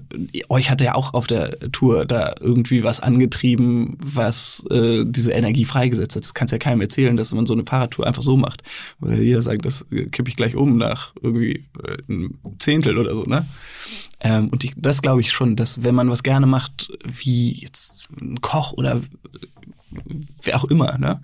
[0.49, 5.65] euch hat ja auch auf der Tour da irgendwie was angetrieben, was äh, diese Energie
[5.65, 6.25] freigesetzt hat.
[6.25, 8.63] Das kannst ja keinem erzählen, dass man so eine Fahrradtour einfach so macht.
[9.01, 13.15] Weil jeder sagt, das äh, kippe ich gleich um nach irgendwie äh, einem Zehntel oder
[13.15, 13.47] so, ne?
[14.21, 18.09] Ähm, und ich, das glaube ich schon, dass wenn man was gerne macht, wie jetzt
[18.21, 19.01] ein Koch oder
[20.43, 21.21] wer auch immer, ne?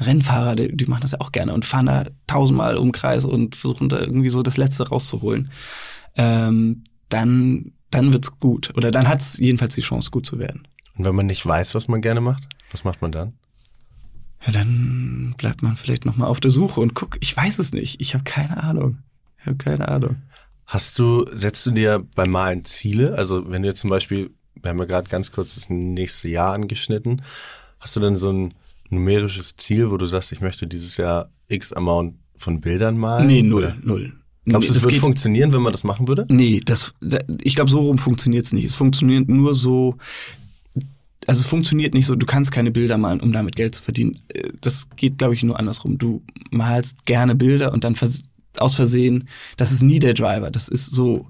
[0.00, 3.56] Rennfahrer, die, die machen das ja auch gerne und fahren da tausendmal um Kreis und
[3.56, 5.50] versuchen da irgendwie so das Letzte rauszuholen.
[6.16, 8.72] Ähm, dann, dann wird's gut.
[8.76, 10.66] Oder dann hat's jedenfalls die Chance, gut zu werden.
[10.96, 13.32] und wenn man nicht weiß, was man gerne macht, was macht man dann?
[14.46, 17.72] Ja, dann bleibt man vielleicht noch mal auf der Suche und guck, ich weiß es
[17.72, 18.00] nicht.
[18.00, 18.98] Ich habe keine Ahnung.
[19.40, 20.16] Ich habe keine Ahnung.
[20.66, 23.16] Hast du, setzt du dir beim Malen Ziele?
[23.16, 24.30] Also wenn du jetzt zum Beispiel,
[24.60, 27.22] wir haben ja gerade ganz kurz das nächste Jahr angeschnitten,
[27.80, 28.54] hast du dann so ein
[28.90, 33.26] numerisches Ziel, wo du sagst, ich möchte dieses Jahr X Amount von Bildern malen?
[33.26, 34.12] Nee, null, Oder null.
[34.46, 36.26] Glaubst du, es das würde funktionieren, wenn man das machen würde?
[36.28, 38.64] Nee, das, da- ich glaube, so rum funktioniert's nicht.
[38.64, 39.96] Es funktioniert nur so,
[41.26, 44.18] also es funktioniert nicht so, du kannst keine Bilder malen, um damit Geld zu verdienen.
[44.28, 45.96] Äh, Das geht, glaube ich, nur andersrum.
[45.98, 48.24] Du malst gerne Bilder und dann vers
[48.58, 50.50] aus Versehen, das ist nie der Driver.
[50.50, 51.26] Das ist so,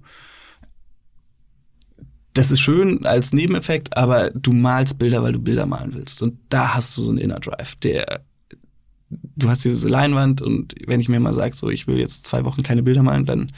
[2.35, 6.21] das ist schön als Nebeneffekt, aber du malst Bilder, weil du Bilder malen willst.
[6.21, 8.23] Und da hast du so einen Inner Drive, der
[9.37, 12.45] du hast diese Leinwand und wenn ich mir mal sage, so ich will jetzt zwei
[12.45, 13.53] Wochen keine Bilder malen, dann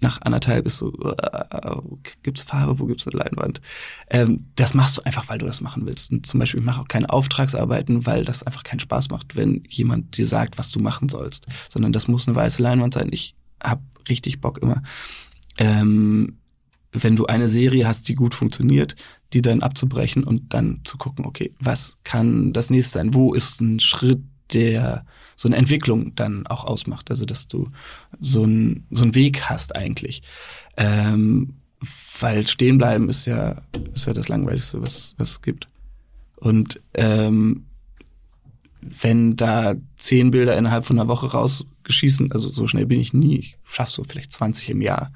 [0.00, 1.76] nach anderthalb ist so, äh,
[2.22, 3.60] gibt's Farbe, wo gibt's eine Leinwand?
[4.08, 6.10] Ähm, das machst du einfach, weil du das machen willst.
[6.10, 9.62] Und zum Beispiel, ich mache auch keine Auftragsarbeiten, weil das einfach keinen Spaß macht, wenn
[9.68, 11.46] jemand dir sagt, was du machen sollst.
[11.68, 13.10] Sondern das muss eine weiße Leinwand sein.
[13.12, 14.82] Ich hab richtig Bock immer.
[15.58, 16.39] Ähm,
[16.92, 18.96] wenn du eine Serie hast, die gut funktioniert,
[19.32, 23.14] die dann abzubrechen und dann zu gucken, okay, was kann das nächste sein?
[23.14, 24.20] Wo ist ein Schritt,
[24.52, 25.04] der
[25.36, 27.10] so eine Entwicklung dann auch ausmacht?
[27.10, 27.70] Also, dass du
[28.18, 30.22] so einen so einen Weg hast eigentlich.
[30.76, 31.54] Ähm,
[32.20, 33.62] weil stehen bleiben ist ja,
[33.94, 35.68] ist ja das Langweiligste, was, was es gibt.
[36.36, 37.66] Und ähm,
[38.80, 41.28] wenn da zehn Bilder innerhalb von einer Woche
[41.90, 45.12] rausgeschießen, also so schnell bin ich nie, ich schaff so vielleicht 20 im Jahr.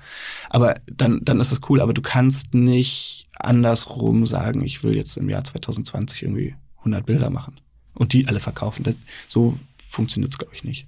[0.50, 5.16] Aber dann, dann ist das cool, aber du kannst nicht andersrum sagen, ich will jetzt
[5.16, 7.60] im Jahr 2020 irgendwie 100 Bilder machen
[7.94, 8.82] und die alle verkaufen.
[8.82, 8.96] Das,
[9.28, 9.58] so
[9.88, 10.86] funktioniert es, glaube ich, nicht.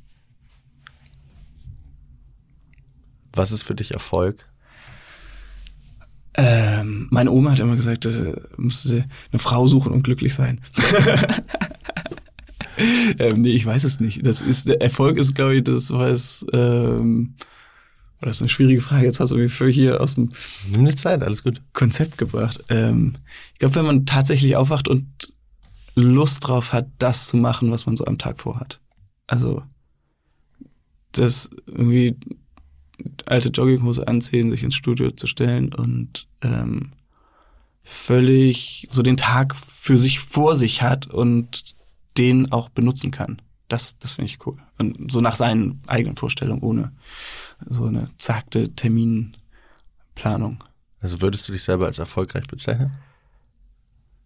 [3.32, 4.47] Was ist für dich Erfolg?
[6.39, 10.61] Ähm, meine Oma hat immer gesagt, äh, musste eine Frau suchen und glücklich sein.
[13.18, 14.27] ähm, nee, ich weiß es nicht.
[14.27, 16.47] Das ist der Erfolg ist, glaube ich, das was.
[16.53, 17.35] Ähm,
[18.20, 19.05] das ist eine schwierige Frage.
[19.05, 20.31] Jetzt hast du mich für hier aus dem
[20.72, 21.62] Nimm dir Zeit, alles gut.
[21.74, 22.64] Konzept gebracht.
[22.70, 23.12] Ähm,
[23.53, 25.07] ich glaube, wenn man tatsächlich aufwacht und
[25.95, 28.81] Lust drauf hat, das zu machen, was man so am Tag vorhat.
[29.27, 29.62] Also
[31.12, 32.16] das irgendwie
[33.27, 36.93] alte Jogginghose anziehen, sich ins Studio zu stellen und ähm,
[37.83, 41.76] völlig so den Tag für sich vor sich hat und
[42.18, 43.42] den auch benutzen kann.
[43.68, 44.58] Das, das finde ich cool.
[44.78, 46.92] Und so nach seinen eigenen Vorstellungen, ohne
[47.66, 50.62] so eine zagte Terminplanung.
[51.00, 52.92] Also würdest du dich selber als erfolgreich bezeichnen?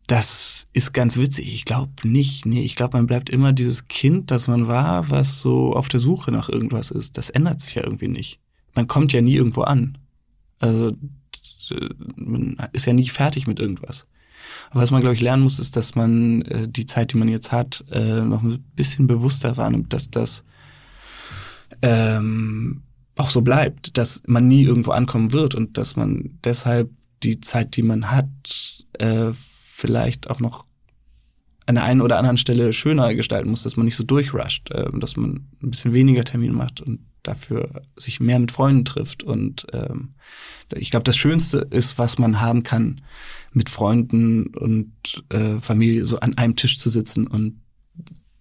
[0.06, 1.54] Das ist ganz witzig.
[1.54, 2.44] Ich glaube nicht.
[2.44, 6.00] Nee, ich glaube, man bleibt immer dieses Kind, das man war, was so auf der
[6.00, 7.16] Suche nach irgendwas ist.
[7.16, 8.40] Das ändert sich ja irgendwie nicht.
[8.74, 9.98] Man kommt ja nie irgendwo an.
[10.58, 10.92] Also
[12.16, 14.06] man ist ja nie fertig mit irgendwas.
[14.72, 17.52] Was man, glaube ich, lernen muss, ist, dass man äh, die Zeit, die man jetzt
[17.52, 20.44] hat, äh, noch ein bisschen bewusster wahrnimmt, dass das
[21.82, 22.82] ähm,
[23.16, 26.90] auch so bleibt, dass man nie irgendwo ankommen wird und dass man deshalb
[27.22, 28.28] die Zeit, die man hat,
[28.98, 30.66] äh, vielleicht auch noch
[31.70, 34.86] an der einen oder anderen Stelle schöner gestalten muss, dass man nicht so durchrusht, äh,
[34.98, 39.22] dass man ein bisschen weniger Termin macht und dafür sich mehr mit Freunden trifft.
[39.22, 40.14] Und ähm,
[40.74, 43.02] ich glaube, das Schönste ist, was man haben kann,
[43.52, 47.60] mit Freunden und äh, Familie so an einem Tisch zu sitzen und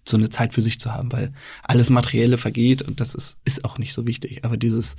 [0.04, 3.64] so eine Zeit für sich zu haben, weil alles Materielle vergeht und das ist, ist
[3.64, 4.44] auch nicht so wichtig.
[4.44, 4.96] Aber dieses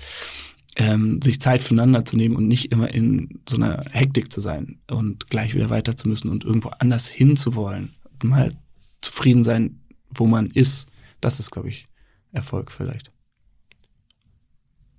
[0.77, 4.79] ähm, sich Zeit füreinander zu nehmen und nicht immer in so einer Hektik zu sein
[4.89, 7.93] und gleich wieder weiter zu müssen und irgendwo anders hinzuwollen,
[8.23, 8.55] mal
[9.01, 10.87] zufrieden sein, wo man ist,
[11.21, 11.87] das ist, glaube ich,
[12.31, 13.11] Erfolg vielleicht.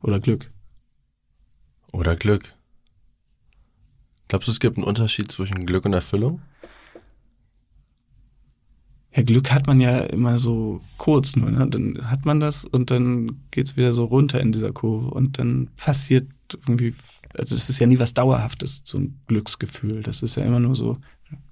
[0.03, 0.51] Oder Glück.
[1.93, 2.55] Oder Glück.
[4.29, 6.43] Glaubst du, es gibt einen Unterschied zwischen Glück und Erfüllung?
[9.15, 11.69] Ja, Glück hat man ja immer so kurz nur, ne?
[11.69, 15.69] Dann hat man das und dann geht's wieder so runter in dieser Kurve und dann
[15.77, 16.29] passiert
[16.67, 16.95] irgendwie,
[17.39, 20.03] also das ist ja nie was Dauerhaftes, so ein Glücksgefühl.
[20.03, 20.99] Das ist ja immer nur so,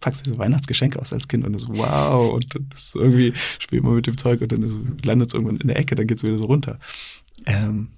[0.01, 3.83] packst dir so Weihnachtsgeschenke aus als Kind und ist wow und dann ist irgendwie spielt
[3.83, 6.39] man mit dem Zeug und dann landet es irgendwann in der Ecke, dann geht's wieder
[6.39, 6.79] so runter.
[7.45, 7.89] Ähm,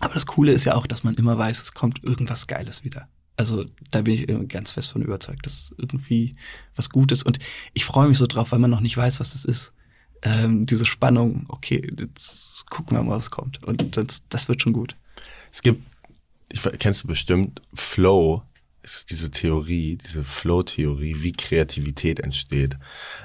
[0.00, 3.08] aber das Coole ist ja auch, dass man immer weiß, es kommt irgendwas Geiles wieder.
[3.36, 6.36] Also da bin ich ganz fest von überzeugt, dass irgendwie
[6.74, 7.38] was Gutes und
[7.74, 9.72] ich freue mich so drauf, weil man noch nicht weiß, was das ist.
[10.22, 13.62] Ähm, diese Spannung, okay, jetzt gucken wir mal, was kommt.
[13.64, 14.96] Und das, das wird schon gut.
[15.52, 15.82] Es gibt,
[16.50, 18.42] ich, kennst du bestimmt, Flow
[18.86, 22.78] ist diese Theorie, diese Flow-Theorie, wie Kreativität entsteht.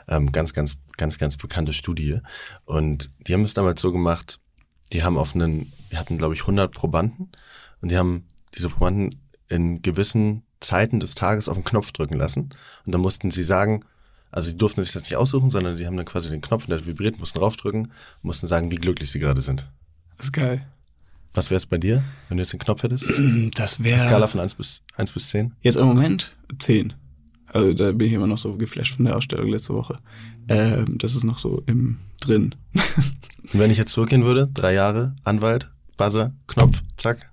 [0.08, 2.20] Ähm, ganz, ganz, ganz, ganz bekannte Studie.
[2.66, 4.40] Und die haben es damals so gemacht,
[4.92, 7.32] die haben auf einen, die hatten, glaube ich, 100 Probanden
[7.82, 9.12] und die haben diese Probanden
[9.52, 12.50] in gewissen Zeiten des Tages auf den Knopf drücken lassen.
[12.86, 13.84] Und dann mussten sie sagen,
[14.32, 16.86] also sie durften sich das nicht aussuchen, sondern sie haben dann quasi den Knopf, der
[16.86, 17.92] vibriert, mussten draufdrücken,
[18.22, 19.70] mussten sagen, wie glücklich sie gerade sind.
[20.18, 20.66] Das ist geil.
[21.34, 23.10] Was wäre es bei dir, wenn du jetzt den Knopf hättest?
[23.56, 24.00] Das wäre.
[24.00, 25.54] Skala von 1 bis, 1 bis 10?
[25.62, 26.94] Jetzt im Moment 10.
[27.48, 30.00] Also da bin ich immer noch so geflasht von der Ausstellung letzte Woche.
[30.48, 32.56] Ähm, das ist noch so im drin.
[33.54, 37.31] Und wenn ich jetzt zurückgehen würde, drei Jahre, Anwalt, Buzzer, Knopf, zack,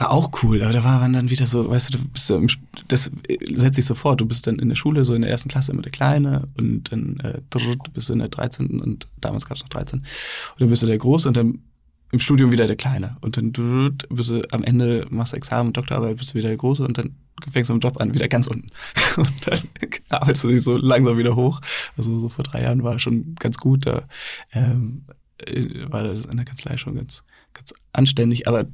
[0.00, 2.48] war auch cool, aber da war man dann wieder so, weißt du, du bist im,
[2.88, 3.10] das
[3.52, 5.82] setzt sich sofort, du bist dann in der Schule, so in der ersten Klasse immer
[5.82, 7.40] der Kleine und dann äh,
[7.92, 8.80] bist du in der 13.
[8.80, 10.00] und damals gab es noch 13.
[10.00, 10.06] Und
[10.58, 11.58] dann bist du der Große und dann
[12.12, 13.18] im Studium wieder der Kleine.
[13.20, 13.52] Und dann
[14.08, 17.14] bist du am Ende, machst du Examen, Doktorarbeit, bist du wieder der Große und dann
[17.52, 18.68] fängst du im Job an, wieder ganz unten.
[19.16, 19.60] Und dann
[20.10, 21.60] arbeitest du dich so langsam wieder hoch.
[21.96, 24.02] Also so vor drei Jahren war schon ganz gut, da
[24.52, 25.04] ähm,
[25.46, 27.24] äh, war das in der Kanzlei schon ganz,
[27.54, 28.66] ganz anständig, aber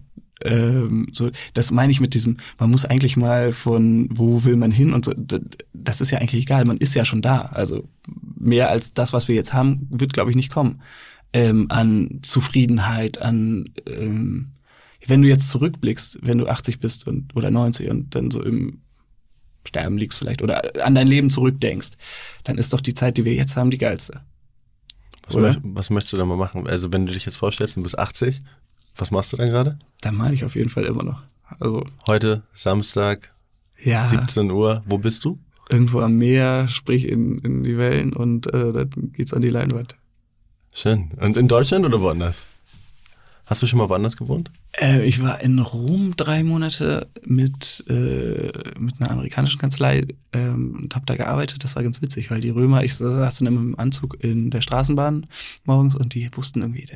[0.45, 4.71] ähm, so, das meine ich mit diesem, man muss eigentlich mal von wo will man
[4.71, 5.13] hin und so,
[5.73, 7.43] das ist ja eigentlich egal, man ist ja schon da.
[7.43, 7.89] Also
[8.39, 10.83] mehr als das, was wir jetzt haben, wird, glaube ich, nicht kommen.
[11.33, 14.53] Ähm, an Zufriedenheit, an ähm,
[15.07, 18.81] wenn du jetzt zurückblickst, wenn du 80 bist und oder 90 und dann so im
[19.67, 21.91] Sterben liegst vielleicht oder an dein Leben zurückdenkst,
[22.45, 24.21] dann ist doch die Zeit, die wir jetzt haben, die geilste.
[25.27, 26.67] Was, möcht, was möchtest du da mal machen?
[26.67, 28.43] Also wenn du dich jetzt vorstellst, du bist 80,
[28.97, 29.79] was machst du dann gerade?
[30.01, 31.23] Da meine ich auf jeden Fall immer noch.
[31.59, 33.33] Also heute Samstag,
[33.83, 34.83] ja, 17 Uhr.
[34.87, 35.39] Wo bist du?
[35.69, 39.97] Irgendwo am Meer, sprich in, in die Wellen und äh, dann geht's an die Leinwand.
[40.73, 41.11] Schön.
[41.21, 42.47] Und in Deutschland oder woanders?
[43.47, 44.51] Hast du schon mal woanders gewohnt?
[44.73, 50.97] Äh, ich war in Rom drei Monate mit, äh, mit einer amerikanischen Kanzlei ähm, und
[50.97, 51.63] habe da gearbeitet.
[51.63, 54.63] Das war ganz witzig, weil die Römer, ich saß dann immer im Anzug in der
[54.63, 55.27] Straßenbahn
[55.65, 56.87] morgens und die wussten irgendwie,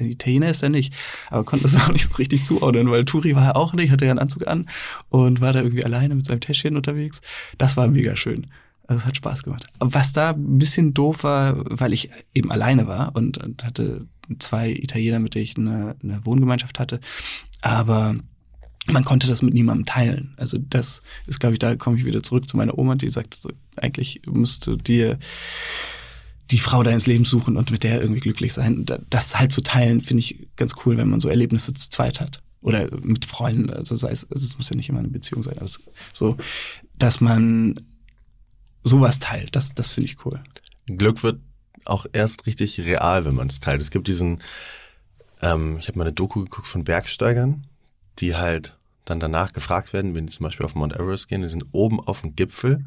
[0.00, 0.92] ein Italiener ist er nicht,
[1.30, 4.04] aber konnten das auch nicht so richtig zuordnen, weil Turi war er auch nicht, hatte
[4.04, 4.68] ja einen Anzug an
[5.08, 7.20] und war da irgendwie alleine mit seinem Täschchen unterwegs.
[7.58, 8.48] Das war mega schön.
[8.88, 9.66] Also es hat Spaß gemacht.
[9.78, 14.70] Was da ein bisschen doof war, weil ich eben alleine war und, und hatte zwei
[14.70, 17.00] Italiener, mit denen ich eine, eine Wohngemeinschaft hatte.
[17.60, 18.16] Aber
[18.86, 20.34] man konnte das mit niemandem teilen.
[20.36, 23.34] Also das ist, glaube ich, da komme ich wieder zurück zu meiner Oma, die sagt,
[23.34, 25.18] so, eigentlich musst du dir
[26.50, 28.84] die Frau deines Lebens suchen und mit der irgendwie glücklich sein.
[29.08, 32.42] Das halt zu teilen, finde ich ganz cool, wenn man so Erlebnisse zu zweit hat.
[32.60, 35.56] Oder mit Freunden, also sei es, also es muss ja nicht immer eine Beziehung sein,
[35.56, 35.80] aber es,
[36.12, 36.36] so,
[36.96, 37.80] dass man
[38.84, 39.56] sowas teilt.
[39.56, 40.40] Das, das finde ich cool.
[40.86, 41.40] Glück wird
[41.84, 43.80] auch erst richtig real, wenn man es teilt.
[43.80, 44.42] Es gibt diesen,
[45.40, 47.66] ähm, ich habe mal eine Doku geguckt von Bergsteigern,
[48.18, 51.48] die halt dann danach gefragt werden, wenn die zum Beispiel auf Mount Everest gehen, die
[51.48, 52.84] sind oben auf dem Gipfel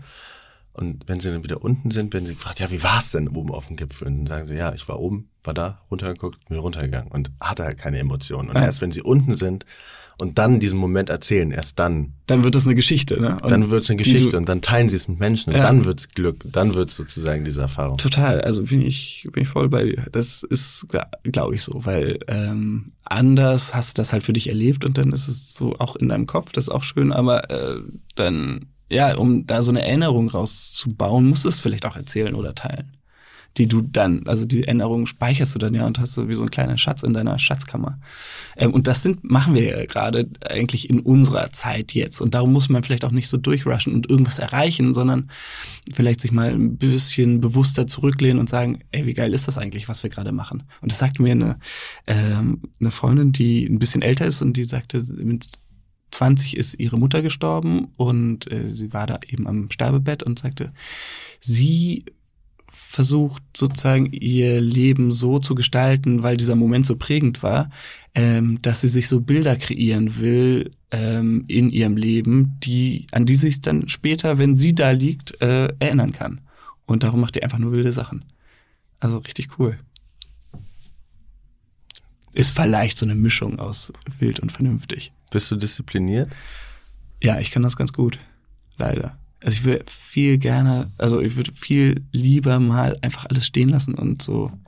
[0.75, 3.29] und wenn sie dann wieder unten sind, werden sie gefragt, ja, wie war es denn
[3.29, 4.07] oben auf dem Gipfel?
[4.07, 7.63] Und dann sagen sie, ja, ich war oben, war da, runtergeguckt, bin runtergegangen und hatte
[7.63, 8.49] halt keine Emotionen.
[8.49, 8.63] Und ja.
[8.65, 9.65] erst wenn sie unten sind
[10.17, 12.13] und dann diesen Moment erzählen, erst dann.
[12.27, 13.37] Dann wird es eine Geschichte, ne?
[13.41, 15.63] Und dann wird es eine Geschichte und dann teilen sie es mit Menschen und ja.
[15.63, 17.97] dann wird's Glück, dann wird's sozusagen diese Erfahrung.
[17.97, 20.07] Total, also bin ich, bin ich voll bei dir.
[20.11, 20.87] Das ist,
[21.23, 25.11] glaube ich, so, weil ähm, anders hast du das halt für dich erlebt und dann
[25.11, 27.79] ist es so auch in deinem Kopf, das ist auch schön, aber äh,
[28.15, 32.53] dann ja, um da so eine Erinnerung rauszubauen, musst du es vielleicht auch erzählen oder
[32.53, 32.97] teilen.
[33.57, 36.41] Die du dann, also die Erinnerung speicherst du dann ja und hast so wie so
[36.41, 37.99] einen kleinen Schatz in deiner Schatzkammer.
[38.57, 42.21] Ähm, und das sind, machen wir ja gerade eigentlich in unserer Zeit jetzt.
[42.21, 45.29] Und darum muss man vielleicht auch nicht so durchrushen und irgendwas erreichen, sondern
[45.91, 49.87] vielleicht sich mal ein bisschen bewusster zurücklehnen und sagen, ey, wie geil ist das eigentlich,
[49.87, 50.63] was wir gerade machen?
[50.81, 51.57] Und das sagte mir eine,
[52.07, 55.47] ähm, eine Freundin, die ein bisschen älter ist und die sagte, mit
[56.11, 60.71] 20 ist ihre Mutter gestorben und äh, sie war da eben am Sterbebett und sagte,
[61.41, 62.05] sie
[62.75, 67.69] versucht sozusagen ihr Leben so zu gestalten, weil dieser Moment so prägend war,
[68.13, 73.35] ähm, dass sie sich so Bilder kreieren will ähm, in ihrem Leben, die an die
[73.35, 76.41] sich dann später, wenn sie da liegt, äh, erinnern kann.
[76.85, 78.25] Und darum macht ihr einfach nur wilde Sachen.
[78.99, 79.77] Also richtig cool.
[82.33, 85.13] Ist vielleicht so eine Mischung aus wild und vernünftig.
[85.31, 86.31] Bist du diszipliniert?
[87.23, 88.19] Ja, ich kann das ganz gut.
[88.77, 89.17] Leider.
[89.43, 93.93] Also ich würde viel gerne, also ich würde viel lieber mal einfach alles stehen lassen
[93.95, 94.47] und so.
[94.47, 94.59] Eine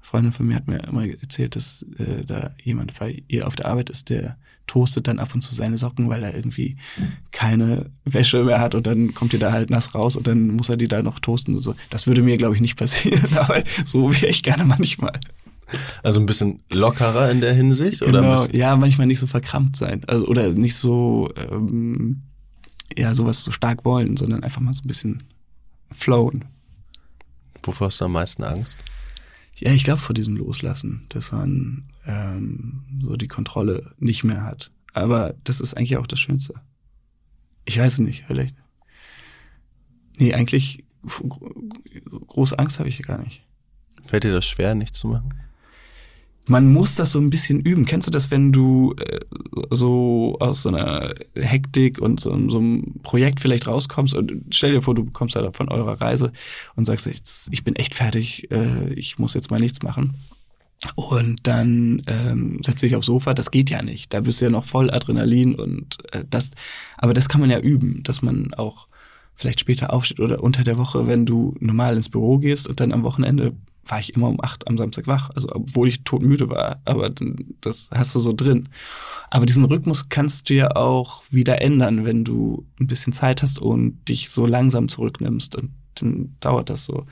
[0.00, 3.66] Freundin von mir hat mir immer erzählt, dass äh, da jemand bei ihr auf der
[3.66, 4.36] Arbeit ist, der
[4.66, 6.76] toastet dann ab und zu seine Socken, weil er irgendwie
[7.32, 10.68] keine Wäsche mehr hat und dann kommt die da halt nass raus und dann muss
[10.68, 11.74] er die da noch toasten und so.
[11.90, 15.18] Das würde mir, glaube ich, nicht passieren, aber so wäre ich gerne manchmal.
[16.02, 18.00] Also ein bisschen lockerer in der Hinsicht?
[18.00, 20.02] Genau, oder ja, manchmal nicht so verkrampft sein.
[20.06, 22.22] Also, oder nicht so, ähm,
[22.96, 25.22] ja, sowas so stark wollen, sondern einfach mal so ein bisschen
[25.90, 26.44] flowen.
[27.62, 28.78] Wovor hast du am meisten Angst?
[29.56, 34.70] Ja, ich glaube vor diesem Loslassen, dass man ähm, so die Kontrolle nicht mehr hat.
[34.94, 36.54] Aber das ist eigentlich auch das Schönste.
[37.66, 38.56] Ich weiß es nicht, vielleicht.
[40.18, 43.44] Nee, eigentlich große Angst habe ich gar nicht.
[44.06, 45.28] Fällt dir das schwer, nichts zu machen?
[46.50, 47.86] Man muss das so ein bisschen üben.
[47.86, 49.20] Kennst du das, wenn du äh,
[49.70, 54.82] so aus so einer Hektik und so, so, einem Projekt vielleicht rauskommst und stell dir
[54.82, 56.32] vor, du kommst da von eurer Reise
[56.74, 60.14] und sagst, jetzt, ich bin echt fertig, äh, ich muss jetzt mal nichts machen.
[60.96, 64.12] Und dann ähm, setzt dich aufs Sofa, das geht ja nicht.
[64.12, 66.50] Da bist du ja noch voll Adrenalin und äh, das,
[66.96, 68.88] aber das kann man ja üben, dass man auch
[69.40, 72.92] vielleicht später aufsteht oder unter der Woche, wenn du normal ins Büro gehst und dann
[72.92, 73.54] am Wochenende
[73.86, 77.10] war ich immer um acht am Samstag wach, also obwohl ich todmüde war, aber
[77.62, 78.68] das hast du so drin.
[79.30, 83.58] Aber diesen Rhythmus kannst du ja auch wieder ändern, wenn du ein bisschen Zeit hast
[83.58, 85.70] und dich so langsam zurücknimmst und
[86.02, 87.06] dann dauert das so.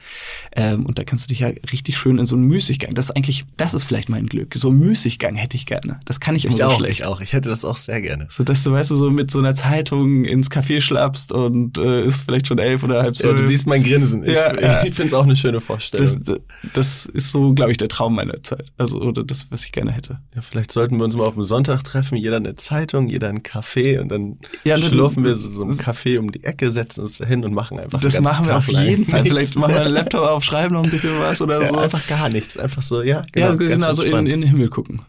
[0.56, 2.94] Ähm, und da kannst du dich ja richtig schön in so einen Müßiggang.
[2.94, 4.54] Das ist eigentlich, das ist vielleicht mein Glück.
[4.54, 6.00] So einen Müßiggang hätte ich gerne.
[6.04, 7.00] Das kann ich immer ich so auch, schlecht.
[7.00, 7.20] Ich auch.
[7.20, 8.26] Ich hätte das auch sehr gerne.
[8.30, 12.04] So dass du weißt du so mit so einer Zeitung ins Café schlappst und äh,
[12.04, 13.36] ist vielleicht schon elf oder halb zwölf.
[13.36, 14.24] Ja, du siehst mein Grinsen.
[14.24, 14.82] Ich, ja, ja.
[14.84, 16.22] ich finde es auch eine schöne Vorstellung.
[16.24, 16.40] Das,
[16.72, 18.72] das ist so, glaube ich, der Traum meiner Zeit.
[18.78, 20.18] Also oder das, was ich gerne hätte.
[20.34, 22.16] Ja, vielleicht sollten wir uns mal auf dem Sonntag treffen.
[22.16, 26.18] Jeder eine Zeitung, jeder ein Café und dann ja, schlurfen wir so, so ein Café
[26.18, 28.00] um die Ecke, setzen uns da hin und machen einfach.
[28.00, 29.24] Das machen wir auf jeden Fall.
[29.24, 31.76] Vielleicht machen wir einen Laptop auf, schreiben noch ein bisschen was oder so.
[31.76, 33.24] einfach gar nichts, einfach so, ja.
[33.32, 35.02] Genau, ja, genau, so in, in den Himmel gucken.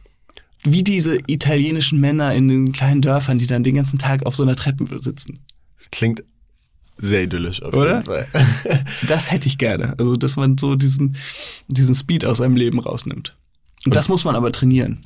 [0.64, 4.44] Wie diese italienischen Männer in den kleinen Dörfern, die dann den ganzen Tag auf so
[4.44, 5.40] einer Treppe sitzen.
[5.92, 6.24] Klingt
[6.98, 7.98] sehr idyllisch auf Oder?
[7.98, 8.28] jeden Fall.
[9.08, 9.96] das hätte ich gerne.
[9.98, 11.16] Also, dass man so diesen,
[11.68, 13.36] diesen Speed aus seinem Leben rausnimmt.
[13.80, 15.06] Und, Und das muss man aber trainieren.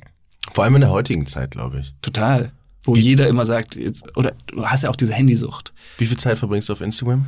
[0.52, 1.94] Vor allem in der heutigen Zeit, glaube ich.
[2.02, 2.52] Total.
[2.82, 3.00] Wo Wie?
[3.00, 5.72] jeder immer sagt, jetzt, oder du hast ja auch diese Handysucht.
[5.98, 7.26] Wie viel Zeit verbringst du auf Instagram?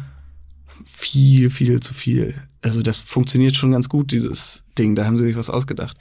[0.84, 2.34] Viel, viel zu viel.
[2.62, 4.94] Also das funktioniert schon ganz gut, dieses Ding.
[4.94, 5.96] Da haben sie sich was ausgedacht.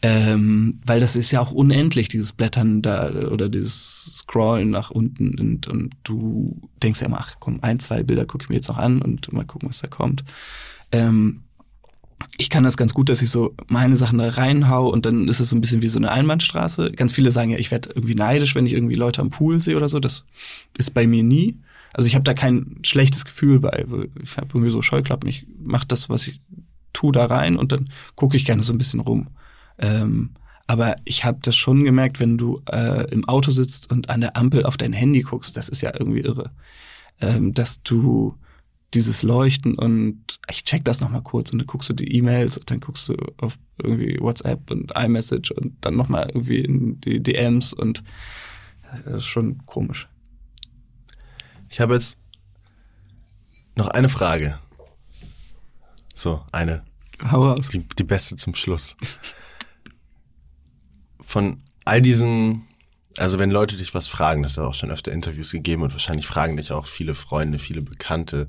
[0.00, 5.36] Ähm, weil das ist ja auch unendlich, dieses Blättern da oder dieses Scrollen nach unten
[5.40, 8.68] und, und du denkst ja immer, ach komm, ein, zwei Bilder gucke ich mir jetzt
[8.68, 10.22] noch an und mal gucken, was da kommt.
[10.92, 11.42] Ähm,
[12.36, 15.40] ich kann das ganz gut, dass ich so meine Sachen da reinhau und dann ist
[15.40, 16.92] es so ein bisschen wie so eine Einbahnstraße.
[16.92, 19.76] Ganz viele sagen ja, ich werde irgendwie neidisch, wenn ich irgendwie Leute am Pool sehe
[19.76, 19.98] oder so.
[19.98, 20.24] Das
[20.76, 21.56] ist bei mir nie.
[21.98, 23.84] Also ich habe da kein schlechtes Gefühl bei.
[24.22, 25.28] Ich habe irgendwie so Scheuklappen.
[25.28, 26.40] Ich mache das, was ich
[26.92, 29.30] tue, da rein und dann gucke ich gerne so ein bisschen rum.
[29.78, 30.30] Ähm,
[30.68, 34.36] aber ich habe das schon gemerkt, wenn du äh, im Auto sitzt und an der
[34.36, 36.52] Ampel auf dein Handy guckst, das ist ja irgendwie irre.
[37.20, 38.36] ähm, dass du
[38.94, 42.70] dieses Leuchten und ich check das nochmal kurz und dann guckst du die E-Mails und
[42.70, 47.72] dann guckst du auf irgendwie WhatsApp und iMessage und dann nochmal irgendwie in die DMs
[47.72, 48.04] und
[49.04, 50.06] das ist schon komisch.
[51.70, 52.18] Ich habe jetzt
[53.74, 54.58] noch eine Frage.
[56.14, 56.84] So, eine.
[57.30, 57.68] Hau raus.
[57.68, 58.96] Die, die beste zum Schluss.
[61.20, 62.66] Von all diesen,
[63.16, 66.26] also wenn Leute dich was fragen, das hat auch schon öfter Interviews gegeben und wahrscheinlich
[66.26, 68.46] fragen dich auch viele Freunde, viele Bekannte,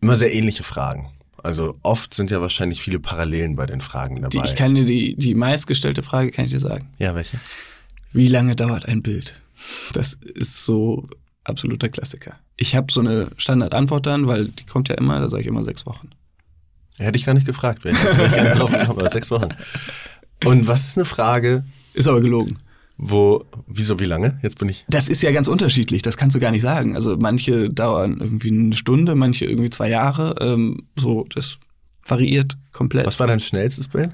[0.00, 1.12] immer sehr ähnliche Fragen.
[1.42, 4.28] Also oft sind ja wahrscheinlich viele Parallelen bei den Fragen dabei.
[4.28, 6.92] Die, ich kann dir die, die meistgestellte Frage, kann ich dir sagen.
[6.98, 7.40] ja, welche?
[8.12, 9.40] Wie lange dauert ein Bild?
[9.92, 11.08] Das ist so
[11.44, 12.34] absoluter Klassiker.
[12.56, 15.64] Ich habe so eine Standardantwort dann, weil die kommt ja immer, da sage ich immer
[15.64, 16.10] sechs Wochen.
[16.98, 19.48] Hätte ich gar nicht gefragt, wäre ich gerne drauf gekommen, aber sechs Wochen.
[20.44, 21.64] Und was ist eine Frage,
[21.94, 22.58] Ist aber gelogen.
[22.98, 24.38] wo, wieso, wie lange?
[24.42, 26.94] Jetzt bin ich, Das ist ja ganz unterschiedlich, das kannst du gar nicht sagen.
[26.94, 30.34] Also manche dauern irgendwie eine Stunde, manche irgendwie zwei Jahre.
[30.40, 31.58] Ähm, so, das
[32.04, 33.06] variiert komplett.
[33.06, 34.10] was war dein schnellstes Bild?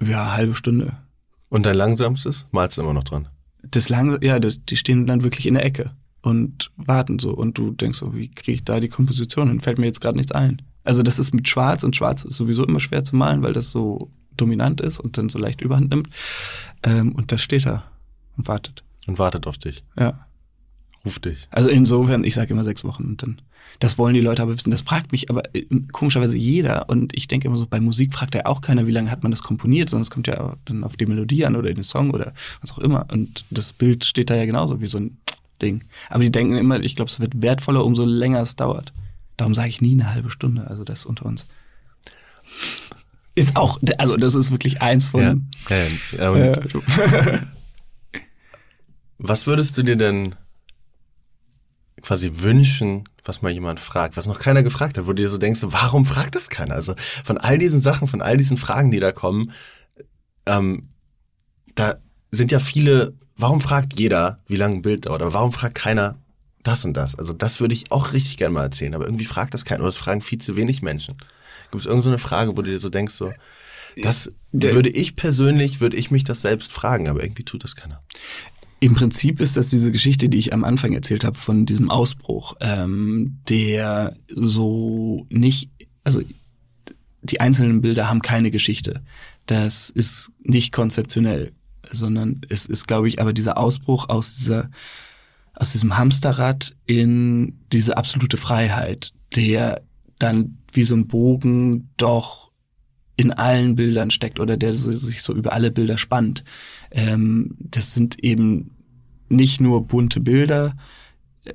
[0.00, 0.96] Ja, halbe Stunde.
[1.50, 2.46] Und dein langsamstes?
[2.52, 3.28] Malst du immer noch dran?
[3.62, 5.92] Das lange, ja, das, die stehen dann wirklich in der Ecke
[6.22, 7.32] und warten so.
[7.32, 9.60] Und du denkst so, wie kriege ich da die Komposition hin?
[9.60, 10.62] Fällt mir jetzt gerade nichts ein.
[10.84, 13.70] Also das ist mit Schwarz und Schwarz ist sowieso immer schwer zu malen, weil das
[13.70, 16.08] so dominant ist und dann so leicht Überhand nimmt.
[16.82, 17.84] Ähm, und das steht da
[18.36, 18.82] und wartet.
[19.06, 19.84] Und wartet auf dich.
[19.98, 20.26] Ja.
[21.04, 21.48] Ruft dich.
[21.50, 23.42] Also insofern, ich sage immer sechs Wochen und dann.
[23.80, 24.70] Das wollen die Leute aber wissen.
[24.70, 26.88] Das fragt mich aber äh, komischerweise jeder.
[26.88, 29.32] Und ich denke immer so, bei Musik fragt ja auch keiner, wie lange hat man
[29.32, 32.10] das komponiert, sondern es kommt ja dann auf die Melodie an oder in den Song
[32.10, 33.06] oder was auch immer.
[33.10, 35.16] Und das Bild steht da ja genauso wie so ein
[35.62, 35.84] Ding.
[36.10, 38.92] Aber die denken immer, ich glaube, es wird wertvoller, umso länger es dauert.
[39.36, 40.66] Darum sage ich nie eine halbe Stunde.
[40.68, 41.46] Also das unter uns.
[43.34, 45.48] Ist auch, also das ist wirklich eins von.
[45.68, 45.76] Ja,
[46.18, 46.52] ja, ja.
[46.52, 47.38] Äh,
[49.18, 50.34] was würdest du dir denn
[52.02, 55.38] quasi wünschen, was mal jemand fragt, was noch keiner gefragt hat, wo du dir so
[55.38, 56.74] denkst, warum fragt das keiner?
[56.74, 56.94] Also
[57.24, 59.50] von all diesen Sachen, von all diesen Fragen, die da kommen,
[60.46, 60.82] ähm,
[61.74, 61.94] da
[62.30, 66.16] sind ja viele, warum fragt jeder, wie lange ein Bild dauert, aber warum fragt keiner
[66.62, 67.14] das und das?
[67.16, 69.88] Also das würde ich auch richtig gerne mal erzählen, aber irgendwie fragt das keiner, oder
[69.88, 71.16] das fragen viel zu wenig Menschen.
[71.70, 73.32] Gibt es irgendeine so eine Frage, wo du dir so denkst, so,
[74.02, 77.76] das Der- würde ich persönlich, würde ich mich das selbst fragen, aber irgendwie tut das
[77.76, 78.00] keiner.
[78.80, 82.56] Im Prinzip ist das diese Geschichte, die ich am Anfang erzählt habe von diesem Ausbruch,
[82.60, 85.70] ähm, der so nicht,
[86.04, 86.20] also
[87.22, 89.02] die einzelnen Bilder haben keine Geschichte.
[89.46, 91.52] Das ist nicht konzeptionell,
[91.90, 94.70] sondern es ist, glaube ich, aber dieser Ausbruch aus dieser,
[95.54, 99.82] aus diesem Hamsterrad in diese absolute Freiheit, der
[100.18, 102.50] dann wie so ein Bogen doch
[103.16, 106.44] in allen Bildern steckt oder der sich so über alle Bilder spannt.
[106.90, 108.70] Ähm, das sind eben
[109.28, 110.74] nicht nur bunte Bilder,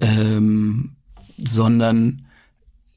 [0.02, 0.96] ähm,
[1.38, 2.26] sondern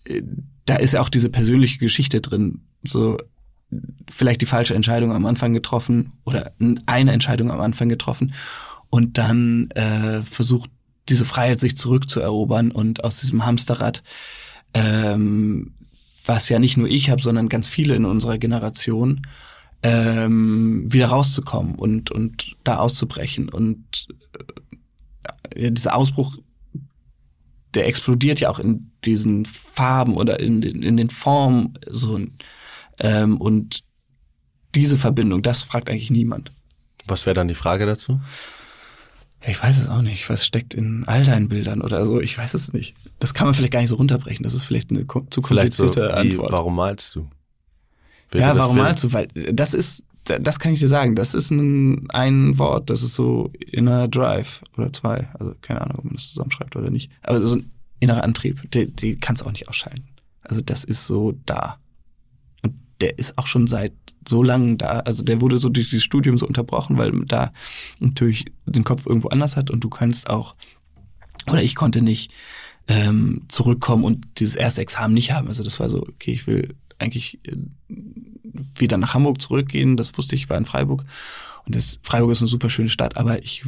[0.04, 0.22] äh,
[0.66, 2.60] da ist ja auch diese persönliche Geschichte drin.
[2.82, 3.18] So
[4.08, 6.52] vielleicht die falsche Entscheidung am Anfang getroffen oder
[6.86, 8.34] eine Entscheidung am Anfang getroffen
[8.90, 10.70] und dann äh, versucht
[11.08, 14.02] diese Freiheit sich zurückzuerobern und aus diesem Hamsterrad,
[14.74, 15.74] ähm,
[16.24, 19.26] was ja nicht nur ich habe, sondern ganz viele in unserer Generation,
[19.82, 24.08] ähm, wieder rauszukommen und und da auszubrechen und
[25.54, 26.36] äh, dieser Ausbruch,
[27.74, 32.20] der explodiert ja auch in diesen Farben oder in den in den Formen so
[33.00, 33.80] ähm, und
[34.74, 36.52] diese Verbindung, das fragt eigentlich niemand.
[37.06, 38.20] Was wäre dann die Frage dazu?
[39.46, 40.28] Ich weiß es auch nicht.
[40.28, 42.20] Was steckt in all deinen Bildern oder so?
[42.20, 42.94] Ich weiß es nicht.
[43.18, 44.42] Das kann man vielleicht gar nicht so runterbrechen.
[44.42, 46.52] Das ist vielleicht eine zu so, komplizierte wie, Antwort.
[46.52, 47.28] warum malst du?
[48.30, 48.82] Wer ja, warum will.
[48.82, 49.12] malst du?
[49.14, 51.16] Weil das ist, das kann ich dir sagen.
[51.16, 52.90] Das ist ein, ein Wort.
[52.90, 55.28] Das ist so inner Drive oder zwei.
[55.38, 57.10] Also keine Ahnung, ob man das zusammenschreibt oder nicht.
[57.22, 58.70] Aber so ein innerer Antrieb.
[58.72, 60.06] Die, die kannst du auch nicht ausschalten.
[60.42, 61.78] Also das ist so da.
[63.00, 63.92] Der ist auch schon seit
[64.28, 65.00] so langem da.
[65.00, 67.52] Also der wurde so durch dieses Studium so unterbrochen, weil da
[67.98, 70.54] natürlich den Kopf irgendwo anders hat und du kannst auch,
[71.46, 72.32] oder ich konnte nicht
[72.88, 75.48] ähm, zurückkommen und dieses erste Examen nicht haben.
[75.48, 77.56] Also das war so, okay, ich will eigentlich äh,
[78.74, 79.96] wieder nach Hamburg zurückgehen.
[79.96, 81.04] Das wusste ich, ich war in Freiburg.
[81.66, 83.64] Und das Freiburg ist eine super schöne Stadt, aber ich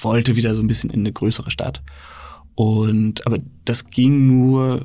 [0.00, 1.82] wollte wieder so ein bisschen in eine größere Stadt.
[2.54, 4.84] Und aber das ging nur,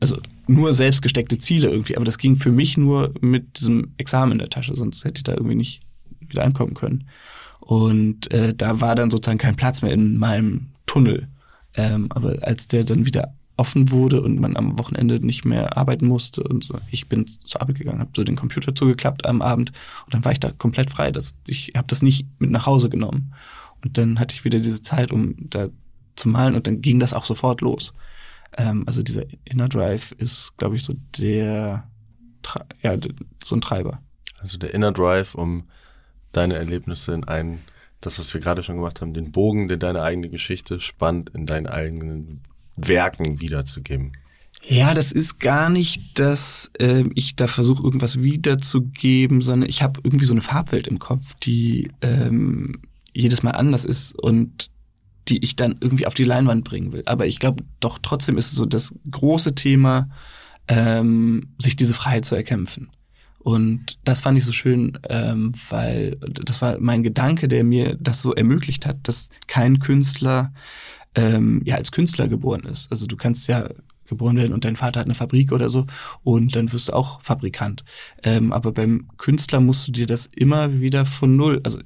[0.00, 0.18] also
[0.52, 4.38] nur selbst gesteckte Ziele irgendwie, aber das ging für mich nur mit diesem Examen in
[4.38, 5.82] der Tasche, sonst hätte ich da irgendwie nicht
[6.20, 7.08] wieder ankommen können.
[7.60, 11.28] Und äh, da war dann sozusagen kein Platz mehr in meinem Tunnel.
[11.76, 16.06] Ähm, aber als der dann wieder offen wurde und man am Wochenende nicht mehr arbeiten
[16.06, 19.72] musste und so, ich bin zur Arbeit gegangen, habe so den Computer zugeklappt am Abend
[20.06, 21.12] und dann war ich da komplett frei.
[21.12, 23.34] Das, ich habe das nicht mit nach Hause genommen.
[23.84, 25.68] Und dann hatte ich wieder diese Zeit, um da
[26.16, 27.94] zu malen und dann ging das auch sofort los.
[28.56, 31.88] Ähm, also dieser Inner Drive ist, glaube ich, so der,
[32.82, 32.96] ja,
[33.44, 34.00] so ein Treiber.
[34.38, 35.68] Also der Inner Drive, um
[36.32, 37.60] deine Erlebnisse in einen,
[38.00, 41.46] das, was wir gerade schon gemacht haben, den Bogen, den deine eigene Geschichte spannt, in
[41.46, 42.42] deinen eigenen
[42.76, 44.12] Werken wiederzugeben.
[44.64, 50.00] Ja, das ist gar nicht, dass äh, ich da versuche, irgendwas wiederzugeben, sondern ich habe
[50.04, 52.80] irgendwie so eine Farbwelt im Kopf, die ähm,
[53.12, 54.70] jedes Mal anders ist und
[55.28, 57.02] die ich dann irgendwie auf die Leinwand bringen will.
[57.06, 60.08] Aber ich glaube doch trotzdem ist es so das große Thema,
[60.68, 62.90] ähm, sich diese Freiheit zu erkämpfen.
[63.38, 68.22] Und das fand ich so schön, ähm, weil das war mein Gedanke, der mir das
[68.22, 70.52] so ermöglicht hat, dass kein Künstler
[71.16, 72.90] ähm, ja als Künstler geboren ist.
[72.92, 73.68] Also du kannst ja
[74.06, 75.86] geboren werden und dein Vater hat eine Fabrik oder so
[76.22, 77.84] und dann wirst du auch Fabrikant.
[78.22, 81.80] Ähm, aber beim Künstler musst du dir das immer wieder von null, also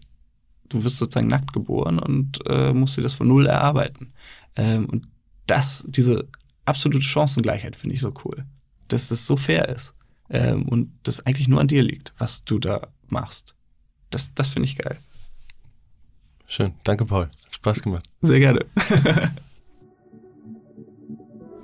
[0.68, 4.12] du wirst sozusagen nackt geboren und äh, musst dir das von null erarbeiten.
[4.56, 5.08] Ähm, und
[5.46, 6.26] das, diese
[6.64, 8.44] absolute Chancengleichheit finde ich so cool,
[8.88, 9.94] dass das so fair ist
[10.30, 13.54] ähm, und das eigentlich nur an dir liegt, was du da machst.
[14.10, 14.98] Das, das finde ich geil.
[16.48, 17.28] Schön, danke Paul.
[17.50, 18.06] Spaß gemacht.
[18.22, 18.64] Sehr gerne.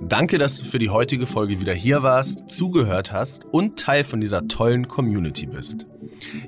[0.07, 4.21] Danke, dass du für die heutige Folge wieder hier warst, zugehört hast und Teil von
[4.21, 5.87] dieser tollen Community bist.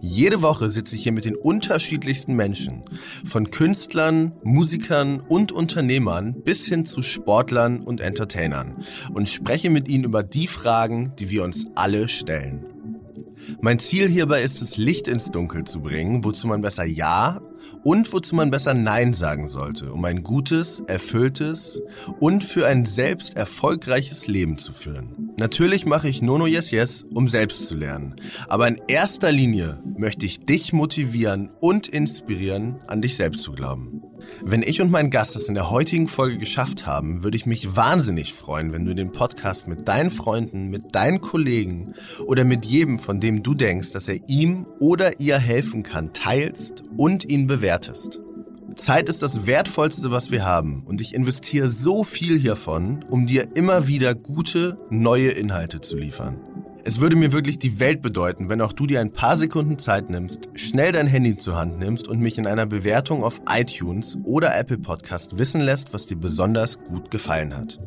[0.01, 2.83] Jede Woche sitze ich hier mit den unterschiedlichsten Menschen,
[3.23, 8.77] von Künstlern, Musikern und Unternehmern bis hin zu Sportlern und Entertainern
[9.13, 12.65] und spreche mit ihnen über die Fragen, die wir uns alle stellen.
[13.61, 17.41] Mein Ziel hierbei ist es, Licht ins Dunkel zu bringen, wozu man besser Ja
[17.83, 21.81] und wozu man besser Nein sagen sollte, um ein gutes, erfülltes
[22.19, 25.31] und für ein selbst erfolgreiches Leben zu führen.
[25.37, 28.15] Natürlich mache ich Nono Yes Yes, um selbst zu lernen.
[28.47, 34.01] Aber in erster Linie möchte ich dich motivieren und inspirieren, an dich selbst zu glauben.
[34.43, 37.75] Wenn ich und mein Gast es in der heutigen Folge geschafft haben, würde ich mich
[37.75, 41.93] wahnsinnig freuen, wenn du den Podcast mit deinen Freunden, mit deinen Kollegen
[42.25, 46.83] oder mit jedem, von dem du denkst, dass er ihm oder ihr helfen kann, teilst
[46.97, 48.19] und ihn bewertest.
[48.75, 53.55] Zeit ist das Wertvollste, was wir haben und ich investiere so viel hiervon, um dir
[53.55, 56.37] immer wieder gute, neue Inhalte zu liefern.
[56.83, 60.09] Es würde mir wirklich die Welt bedeuten, wenn auch du dir ein paar Sekunden Zeit
[60.09, 64.55] nimmst, schnell dein Handy zur Hand nimmst und mich in einer Bewertung auf iTunes oder
[64.55, 67.79] Apple Podcast wissen lässt, was dir besonders gut gefallen hat.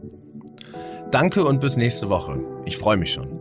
[1.11, 2.43] Danke und bis nächste Woche.
[2.65, 3.38] Ich freue mich schon.